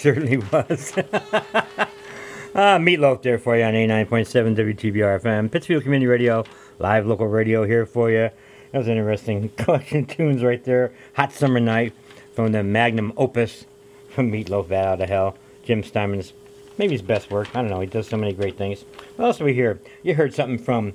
[0.02, 0.92] Certainly was.
[0.98, 1.04] uh,
[2.54, 5.50] Meatloaf there for you on 89.7 WTBR FM.
[5.50, 6.44] Pittsfield Community Radio,
[6.80, 8.28] live local radio here for you.
[8.72, 10.92] That was an interesting collection of tunes right there.
[11.14, 11.92] Hot Summer Night
[12.34, 13.64] from the magnum opus
[14.10, 15.36] from Meatloaf, Bat Out of Hell.
[15.62, 16.32] Jim Steinman's
[16.78, 17.54] maybe his best work.
[17.54, 17.78] I don't know.
[17.78, 18.84] He does so many great things.
[19.14, 19.80] What else do we hear?
[20.02, 20.94] You heard something from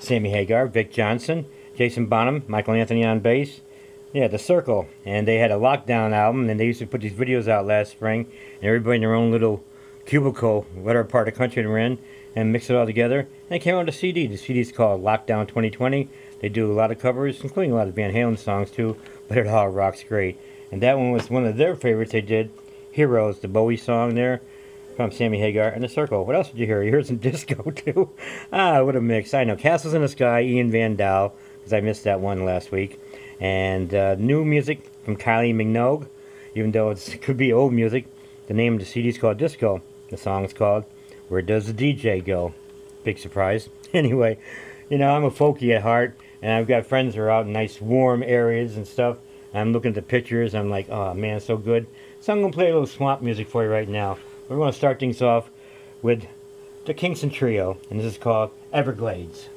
[0.00, 1.46] Sammy Hagar, Vic Johnson,
[1.76, 3.60] Jason Bonham, Michael Anthony on bass.
[4.12, 4.88] Yeah, The Circle.
[5.04, 7.92] And they had a lockdown album, and they used to put these videos out last
[7.92, 9.64] spring, and everybody in their own little
[10.04, 11.98] cubicle, whatever part of the country they're in,
[12.36, 13.20] and mix it all together.
[13.20, 14.26] And they came out with a CD.
[14.26, 16.08] The CD's called Lockdown 2020.
[16.40, 18.96] They do a lot of covers, including a lot of Van Halen songs too,
[19.28, 20.38] but it all rocks great.
[20.70, 22.50] And that one was one of their favorites they did,
[22.90, 24.42] Heroes, the Bowie song there
[24.96, 26.24] from Sammy Hagar and The Circle.
[26.26, 26.82] What else did you hear?
[26.82, 28.10] You heard some disco too.
[28.52, 29.32] ah, what a mix.
[29.32, 29.56] I know.
[29.56, 32.98] Castles in the Sky, Ian Van Dahl, because I missed that one last week.
[33.42, 36.06] And uh, new music from Kylie Minogue,
[36.54, 38.06] even though it could be old music.
[38.46, 39.82] The name of the CD is called Disco.
[40.10, 40.84] The song is called
[41.28, 42.54] Where Does the DJ Go?
[43.04, 43.68] Big surprise.
[43.94, 44.38] Anyway,
[44.88, 47.52] you know, I'm a folkie at heart, and I've got friends who are out in
[47.52, 49.18] nice warm areas and stuff.
[49.52, 51.86] I'm looking at the pictures, I'm like, oh man, so good.
[52.20, 54.16] So I'm going to play a little swamp music for you right now.
[54.48, 55.50] We're going to start things off
[56.00, 56.26] with
[56.86, 59.50] the Kingston Trio, and this is called Everglades.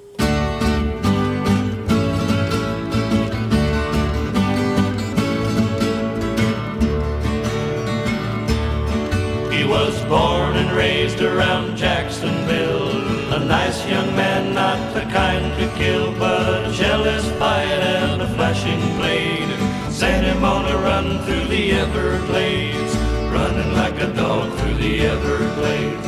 [9.76, 12.92] Was born and raised around Jacksonville.
[13.38, 18.28] A nice young man, not the kind to kill, but a jealous fight and a
[18.36, 19.52] flashing blade
[19.92, 22.94] sent him on a run through the Everglades,
[23.36, 26.08] running like a dog through the Everglades.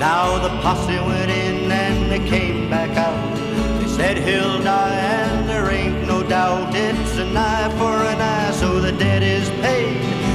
[0.00, 3.36] Now the posse went in and they came back out.
[3.80, 6.74] They said he'll die and there ain't no doubt.
[6.74, 10.27] It's an eye for an eye, so the debt is paid.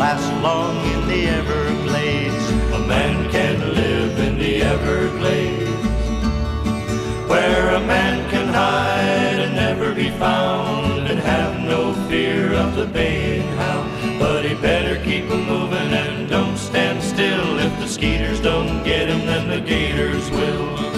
[0.00, 2.50] Last long in the Everglades.
[2.72, 5.84] A man can live in the Everglades,
[7.28, 12.86] where a man can hide and never be found, and have no fear of the
[12.86, 14.18] baying hound.
[14.18, 17.58] But he better keep a moving and don't stand still.
[17.58, 20.89] If the skeeters don't get him, then the gators will.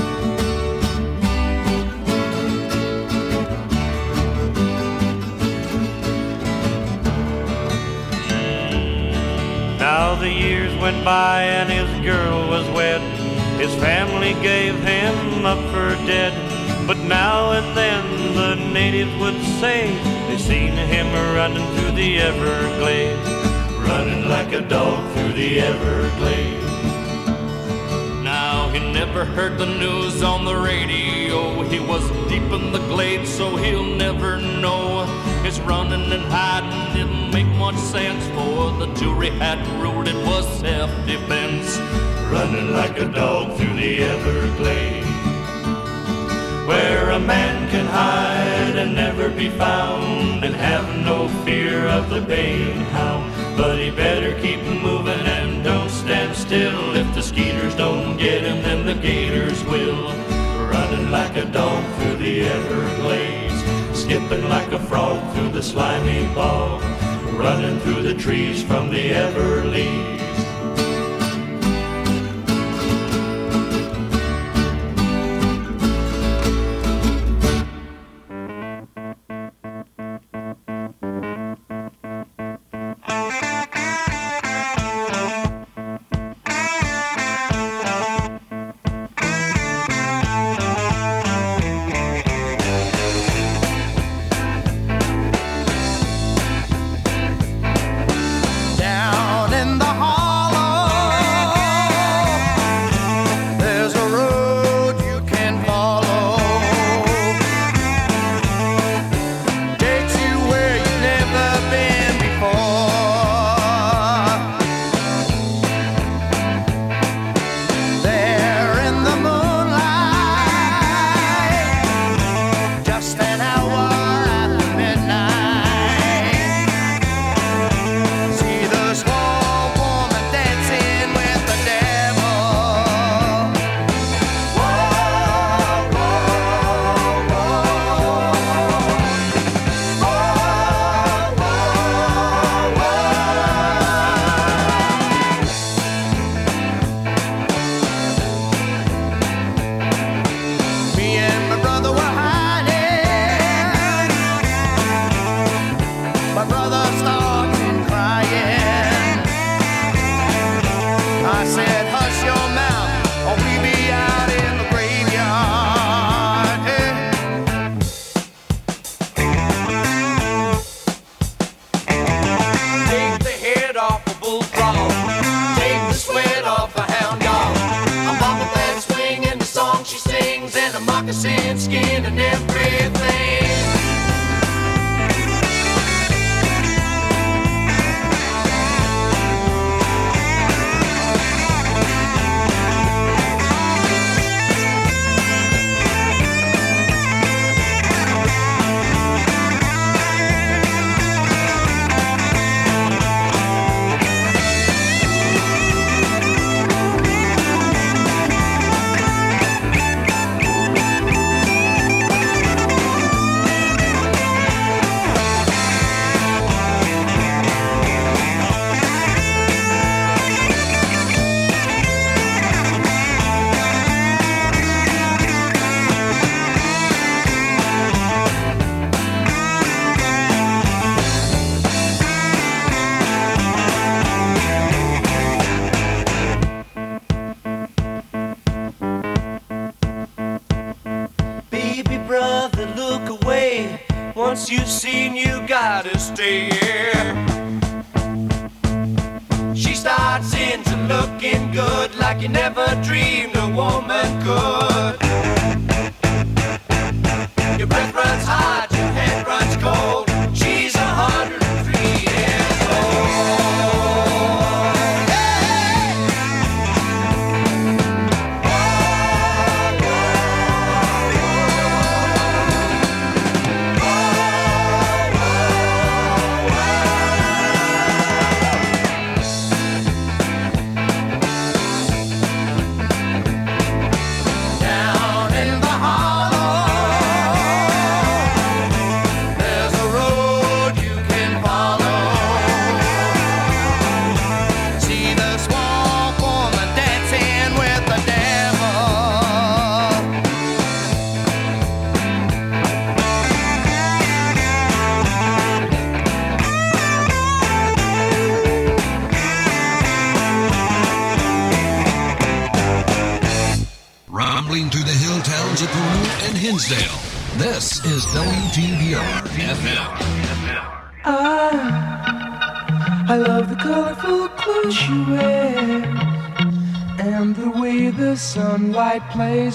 [10.02, 13.00] Now the years went by and his girl was wed.
[13.60, 16.34] His family gave him up for dead.
[16.88, 19.94] But now and then the natives would say
[20.26, 21.06] they seen him
[21.36, 23.30] running through the Everglades,
[23.88, 26.61] running like a dog through the Everglades.
[29.06, 31.62] Never heard the news on the radio.
[31.64, 35.04] He was deep in the glade, so he'll never know.
[35.42, 40.46] His running and hiding didn't make much sense, for the jury had ruled it was
[40.60, 41.80] self-defense.
[42.32, 45.06] running like a dog through the Everglades,
[46.66, 52.22] where a man can hide and never be found, and have no fear of the
[52.22, 53.30] baying hound.
[53.54, 56.96] But he better keep moving and don't stand still.
[56.96, 60.12] If skeeters don't get him, then the gators will.
[60.68, 66.82] Running like a dog through the Everglades, skipping like a frog through the slimy bog,
[67.32, 70.21] running through the trees from the Everglades.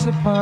[0.07, 0.36] Upon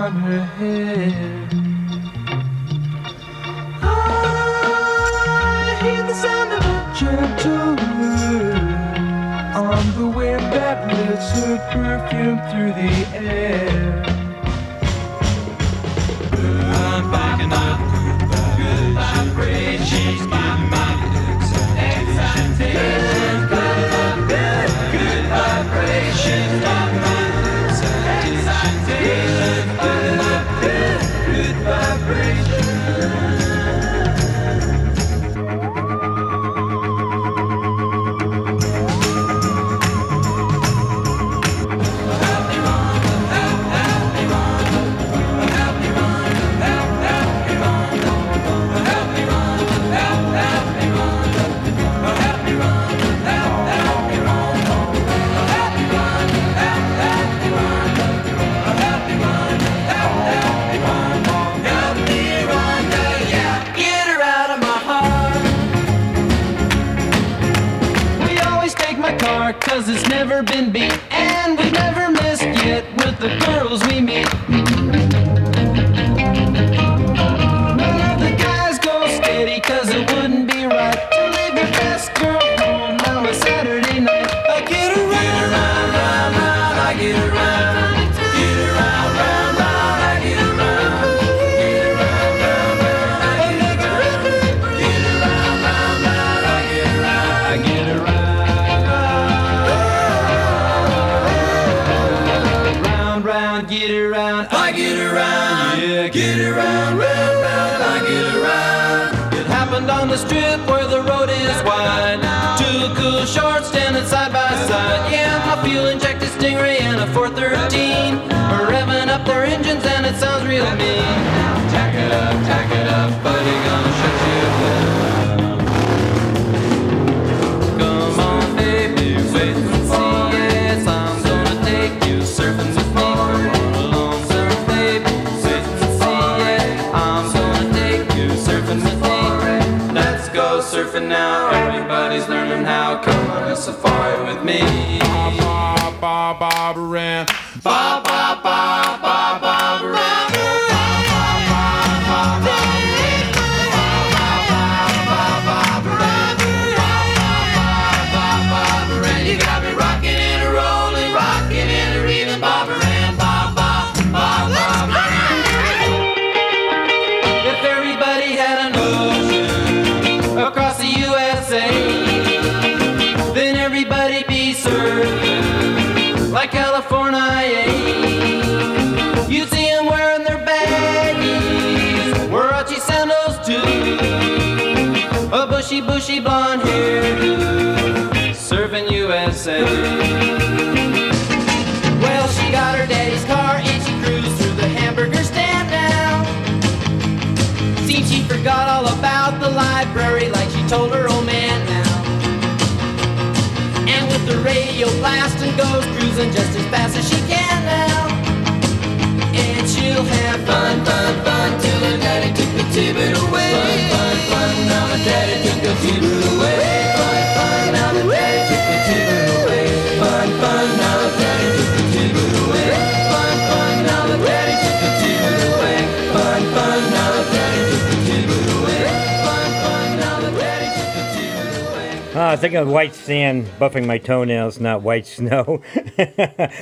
[234.06, 235.62] toenails, not white snow.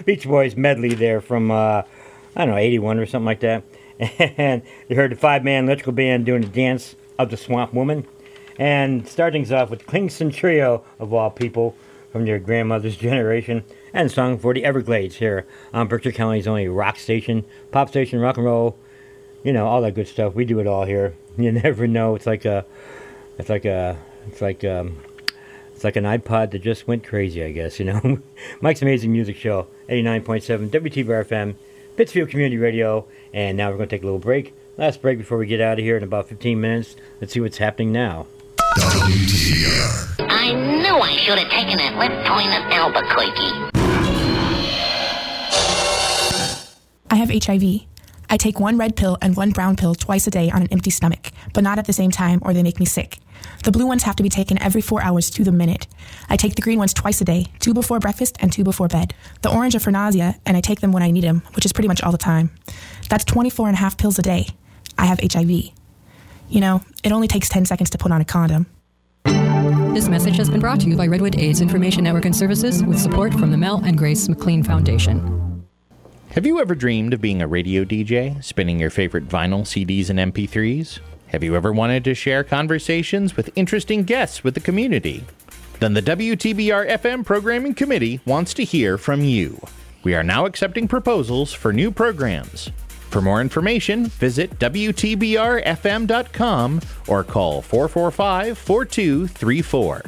[0.06, 1.84] Beach Boys medley there from, uh,
[2.36, 3.64] I don't know, 81 or something like that.
[4.20, 8.07] And you heard the five man electrical band doing the dance of the Swamp Woman.
[8.57, 11.76] And starting off with Kingston Trio, of all people,
[12.11, 13.64] from your grandmother's generation.
[13.94, 18.38] And song for the Everglades here on Berkshire County's only rock station, pop station, rock
[18.38, 18.78] and roll,
[19.44, 20.34] you know, all that good stuff.
[20.34, 21.15] We do it all here.
[21.38, 22.15] You never know.
[22.15, 22.65] It's like a,
[23.38, 23.98] it's like a,
[24.28, 24.98] it's like um,
[25.84, 28.19] it's like an iPod that just went crazy, I guess, you know.
[28.61, 31.55] Mike's Amazing Music Show, 89.7 WTBR FM,
[31.97, 34.53] Pittsfield Community Radio, and now we're going to take a little break.
[34.77, 36.95] Last break before we get out of here in about 15 minutes.
[37.19, 38.27] Let's see what's happening now.
[40.19, 43.69] I knew I should have taken that left turn at Albuquerque.
[47.11, 47.93] I have HIV.
[48.34, 50.89] I take one red pill and one brown pill twice a day on an empty
[50.89, 53.19] stomach, but not at the same time or they make me sick.
[53.64, 55.85] The blue ones have to be taken every four hours to the minute.
[56.30, 59.14] I take the green ones twice a day, two before breakfast and two before bed.
[59.43, 61.73] The orange are for nausea, and I take them when I need them, which is
[61.73, 62.49] pretty much all the time.
[63.07, 64.47] That's 24 and a half pills a day.
[64.97, 65.51] I have HIV.
[65.51, 68.65] You know, it only takes 10 seconds to put on a condom.
[69.93, 72.97] This message has been brought to you by Redwood AIDS Information Network and Services with
[72.97, 75.43] support from the Mel and Grace McLean Foundation.
[76.34, 80.18] Have you ever dreamed of being a radio DJ, spinning your favorite vinyl, CDs, and
[80.34, 80.97] MP3s?
[81.27, 85.23] Have you ever wanted to share conversations with interesting guests with the community?
[85.80, 89.61] Then the WTBR FM Programming Committee wants to hear from you.
[90.03, 92.72] We are now accepting proposals for new programs.
[93.11, 100.01] For more information, visit WTBRFM.com or call 445 4234.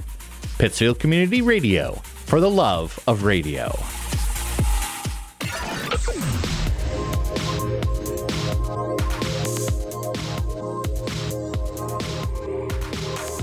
[0.57, 3.71] Pittsfield Community Radio, for the love of radio.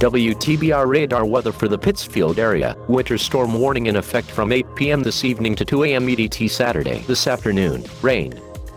[0.02, 2.76] WTBR radar weather for the Pittsfield area.
[2.88, 5.00] Winter storm warning in effect from 8 p.m.
[5.00, 6.08] this evening to 2 a.m.
[6.08, 7.04] EDT Saturday.
[7.06, 8.34] This afternoon, rain.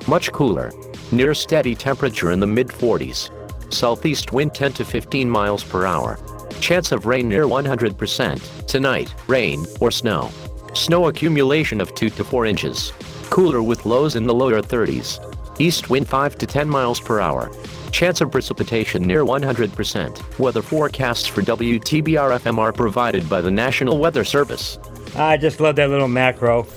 [0.07, 0.71] Much cooler.
[1.11, 3.31] Near steady temperature in the mid 40s.
[3.73, 6.19] Southeast wind 10 to 15 miles per hour.
[6.59, 8.67] Chance of rain near 100%.
[8.67, 10.29] Tonight, rain or snow.
[10.75, 12.91] Snow accumulation of 2 to 4 inches.
[13.31, 15.34] Cooler with lows in the lower 30s.
[15.59, 17.51] East wind 5 to 10 miles per hour.
[17.91, 20.39] Chance of precipitation near 100%.
[20.39, 24.77] Weather forecasts for WTBR FM are provided by the National Weather Service.
[25.15, 26.67] I just love that little macro.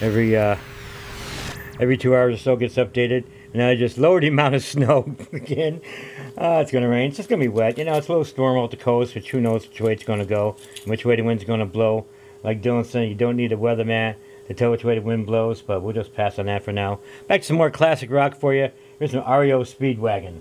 [0.00, 0.56] Every uh,
[1.80, 5.16] every two hours or so gets updated, and I just lower the amount of snow
[5.32, 5.80] again.
[6.38, 7.08] Uh, it's gonna rain.
[7.08, 7.78] It's just gonna be wet.
[7.78, 10.04] You know, it's a little storm off the coast, which who knows which way it's
[10.04, 12.06] gonna go, and which way the wind's gonna blow.
[12.44, 14.14] Like Dylan said, you don't need a weatherman
[14.46, 17.00] to tell which way the wind blows, but we'll just pass on that for now.
[17.28, 18.70] Back to some more classic rock for you.
[18.98, 20.40] Here's an REO Speedwagon.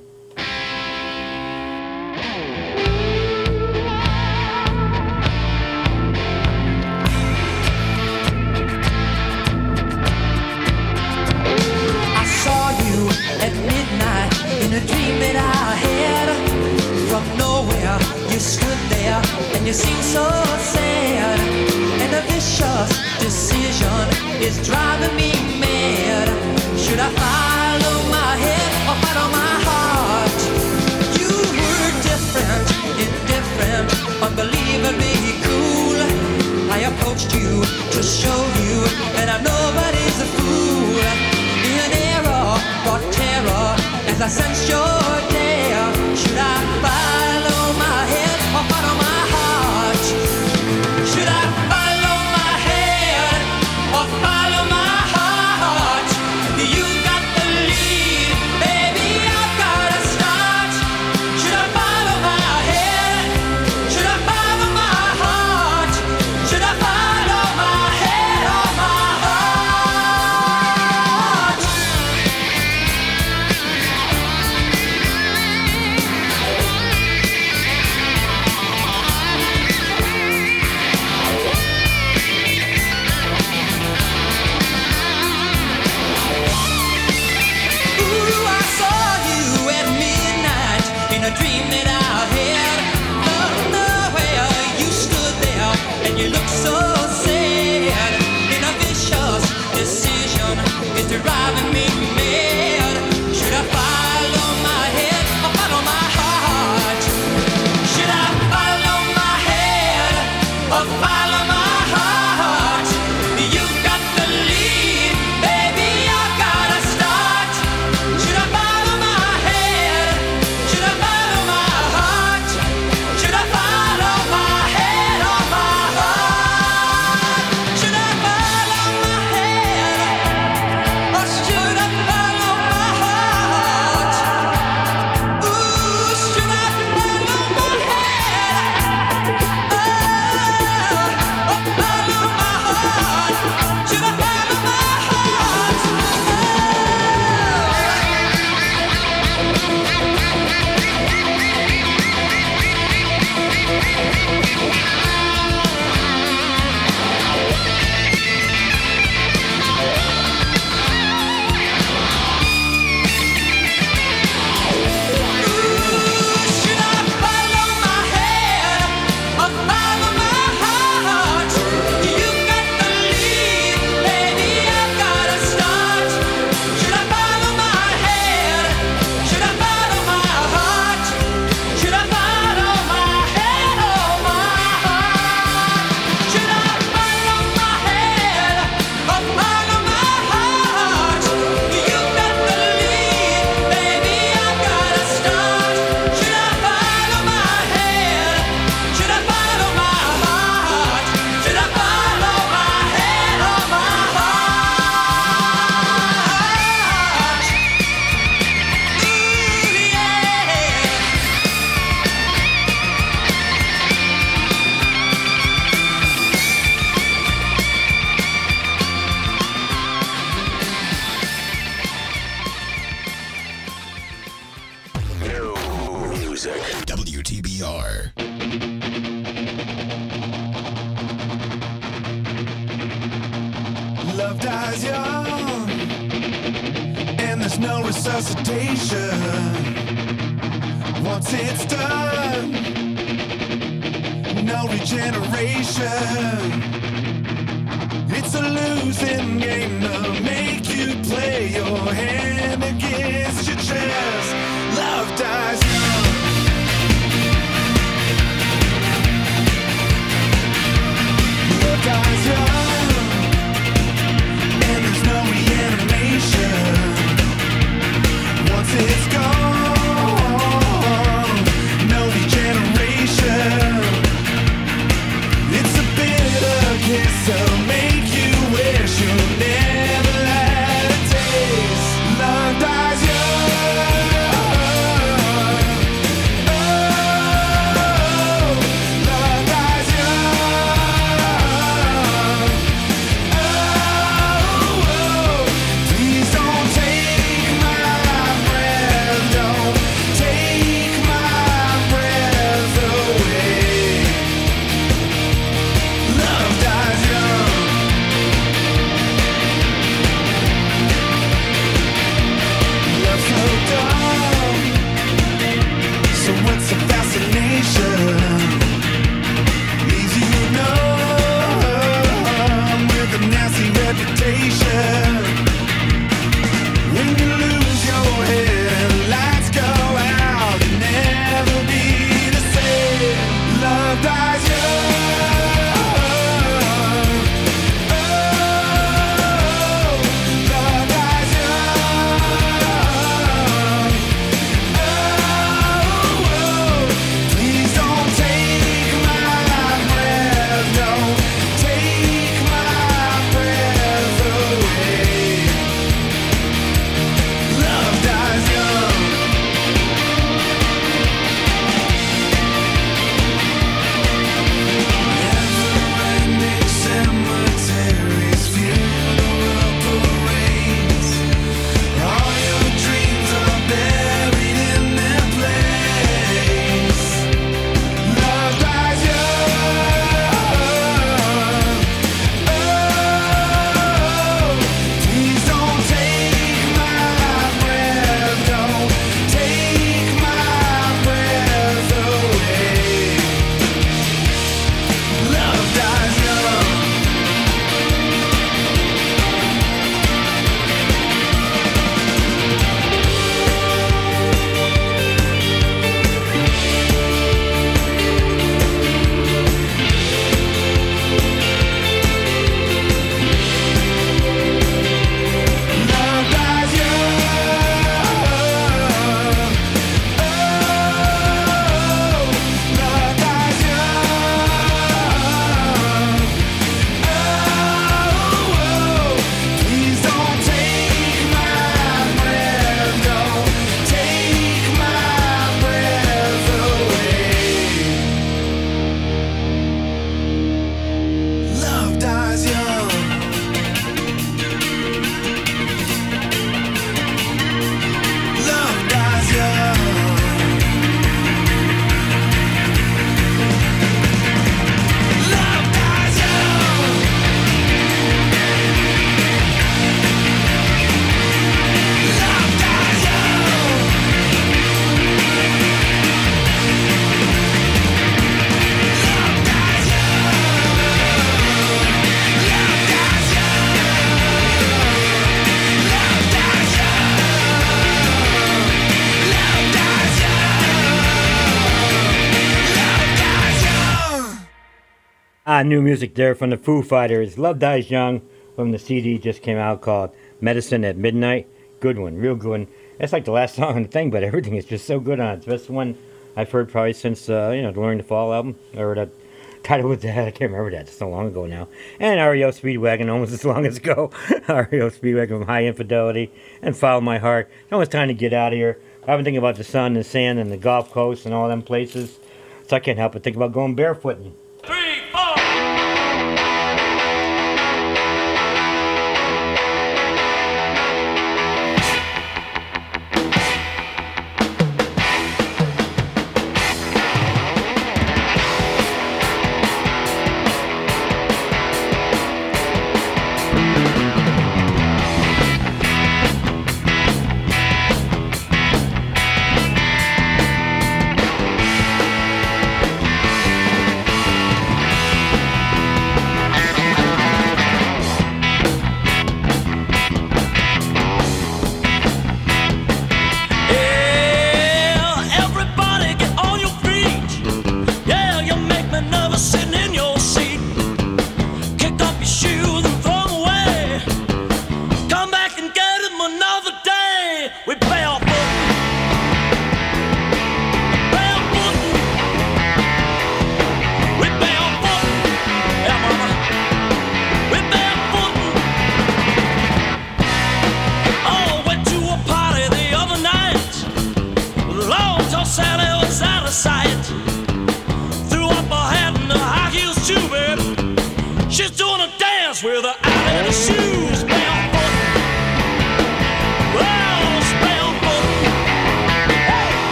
[485.74, 487.40] New music there from the Foo Fighters.
[487.40, 488.22] Love Dies Young
[488.56, 491.48] from the CD just came out called Medicine at Midnight.
[491.80, 492.68] Good one, real good one.
[493.00, 495.32] That's like the last song on the thing, but everything is just so good on
[495.32, 495.38] it.
[495.38, 495.98] It's the best one
[496.36, 498.56] I've heard probably since, uh, you know, the Learning to Fall album.
[498.78, 499.10] Or that
[499.64, 500.16] title was that.
[500.16, 500.82] I can't remember that.
[500.82, 501.68] It's so long ago now.
[502.00, 504.12] And REO Speedwagon, almost as long as ago.
[504.48, 506.32] REO Speedwagon from Hi Infidelity
[506.62, 507.50] and Follow My Heart.
[507.64, 508.78] It's almost time to get out of here.
[509.08, 511.50] I've been thinking about the sun and the sand and the Gulf Coast and all
[511.50, 512.20] them places.
[512.68, 514.34] So I can't help but think about going barefooting.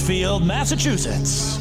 [0.00, 1.59] 89.7 WTBR FM, Pittsfield, Massachusetts.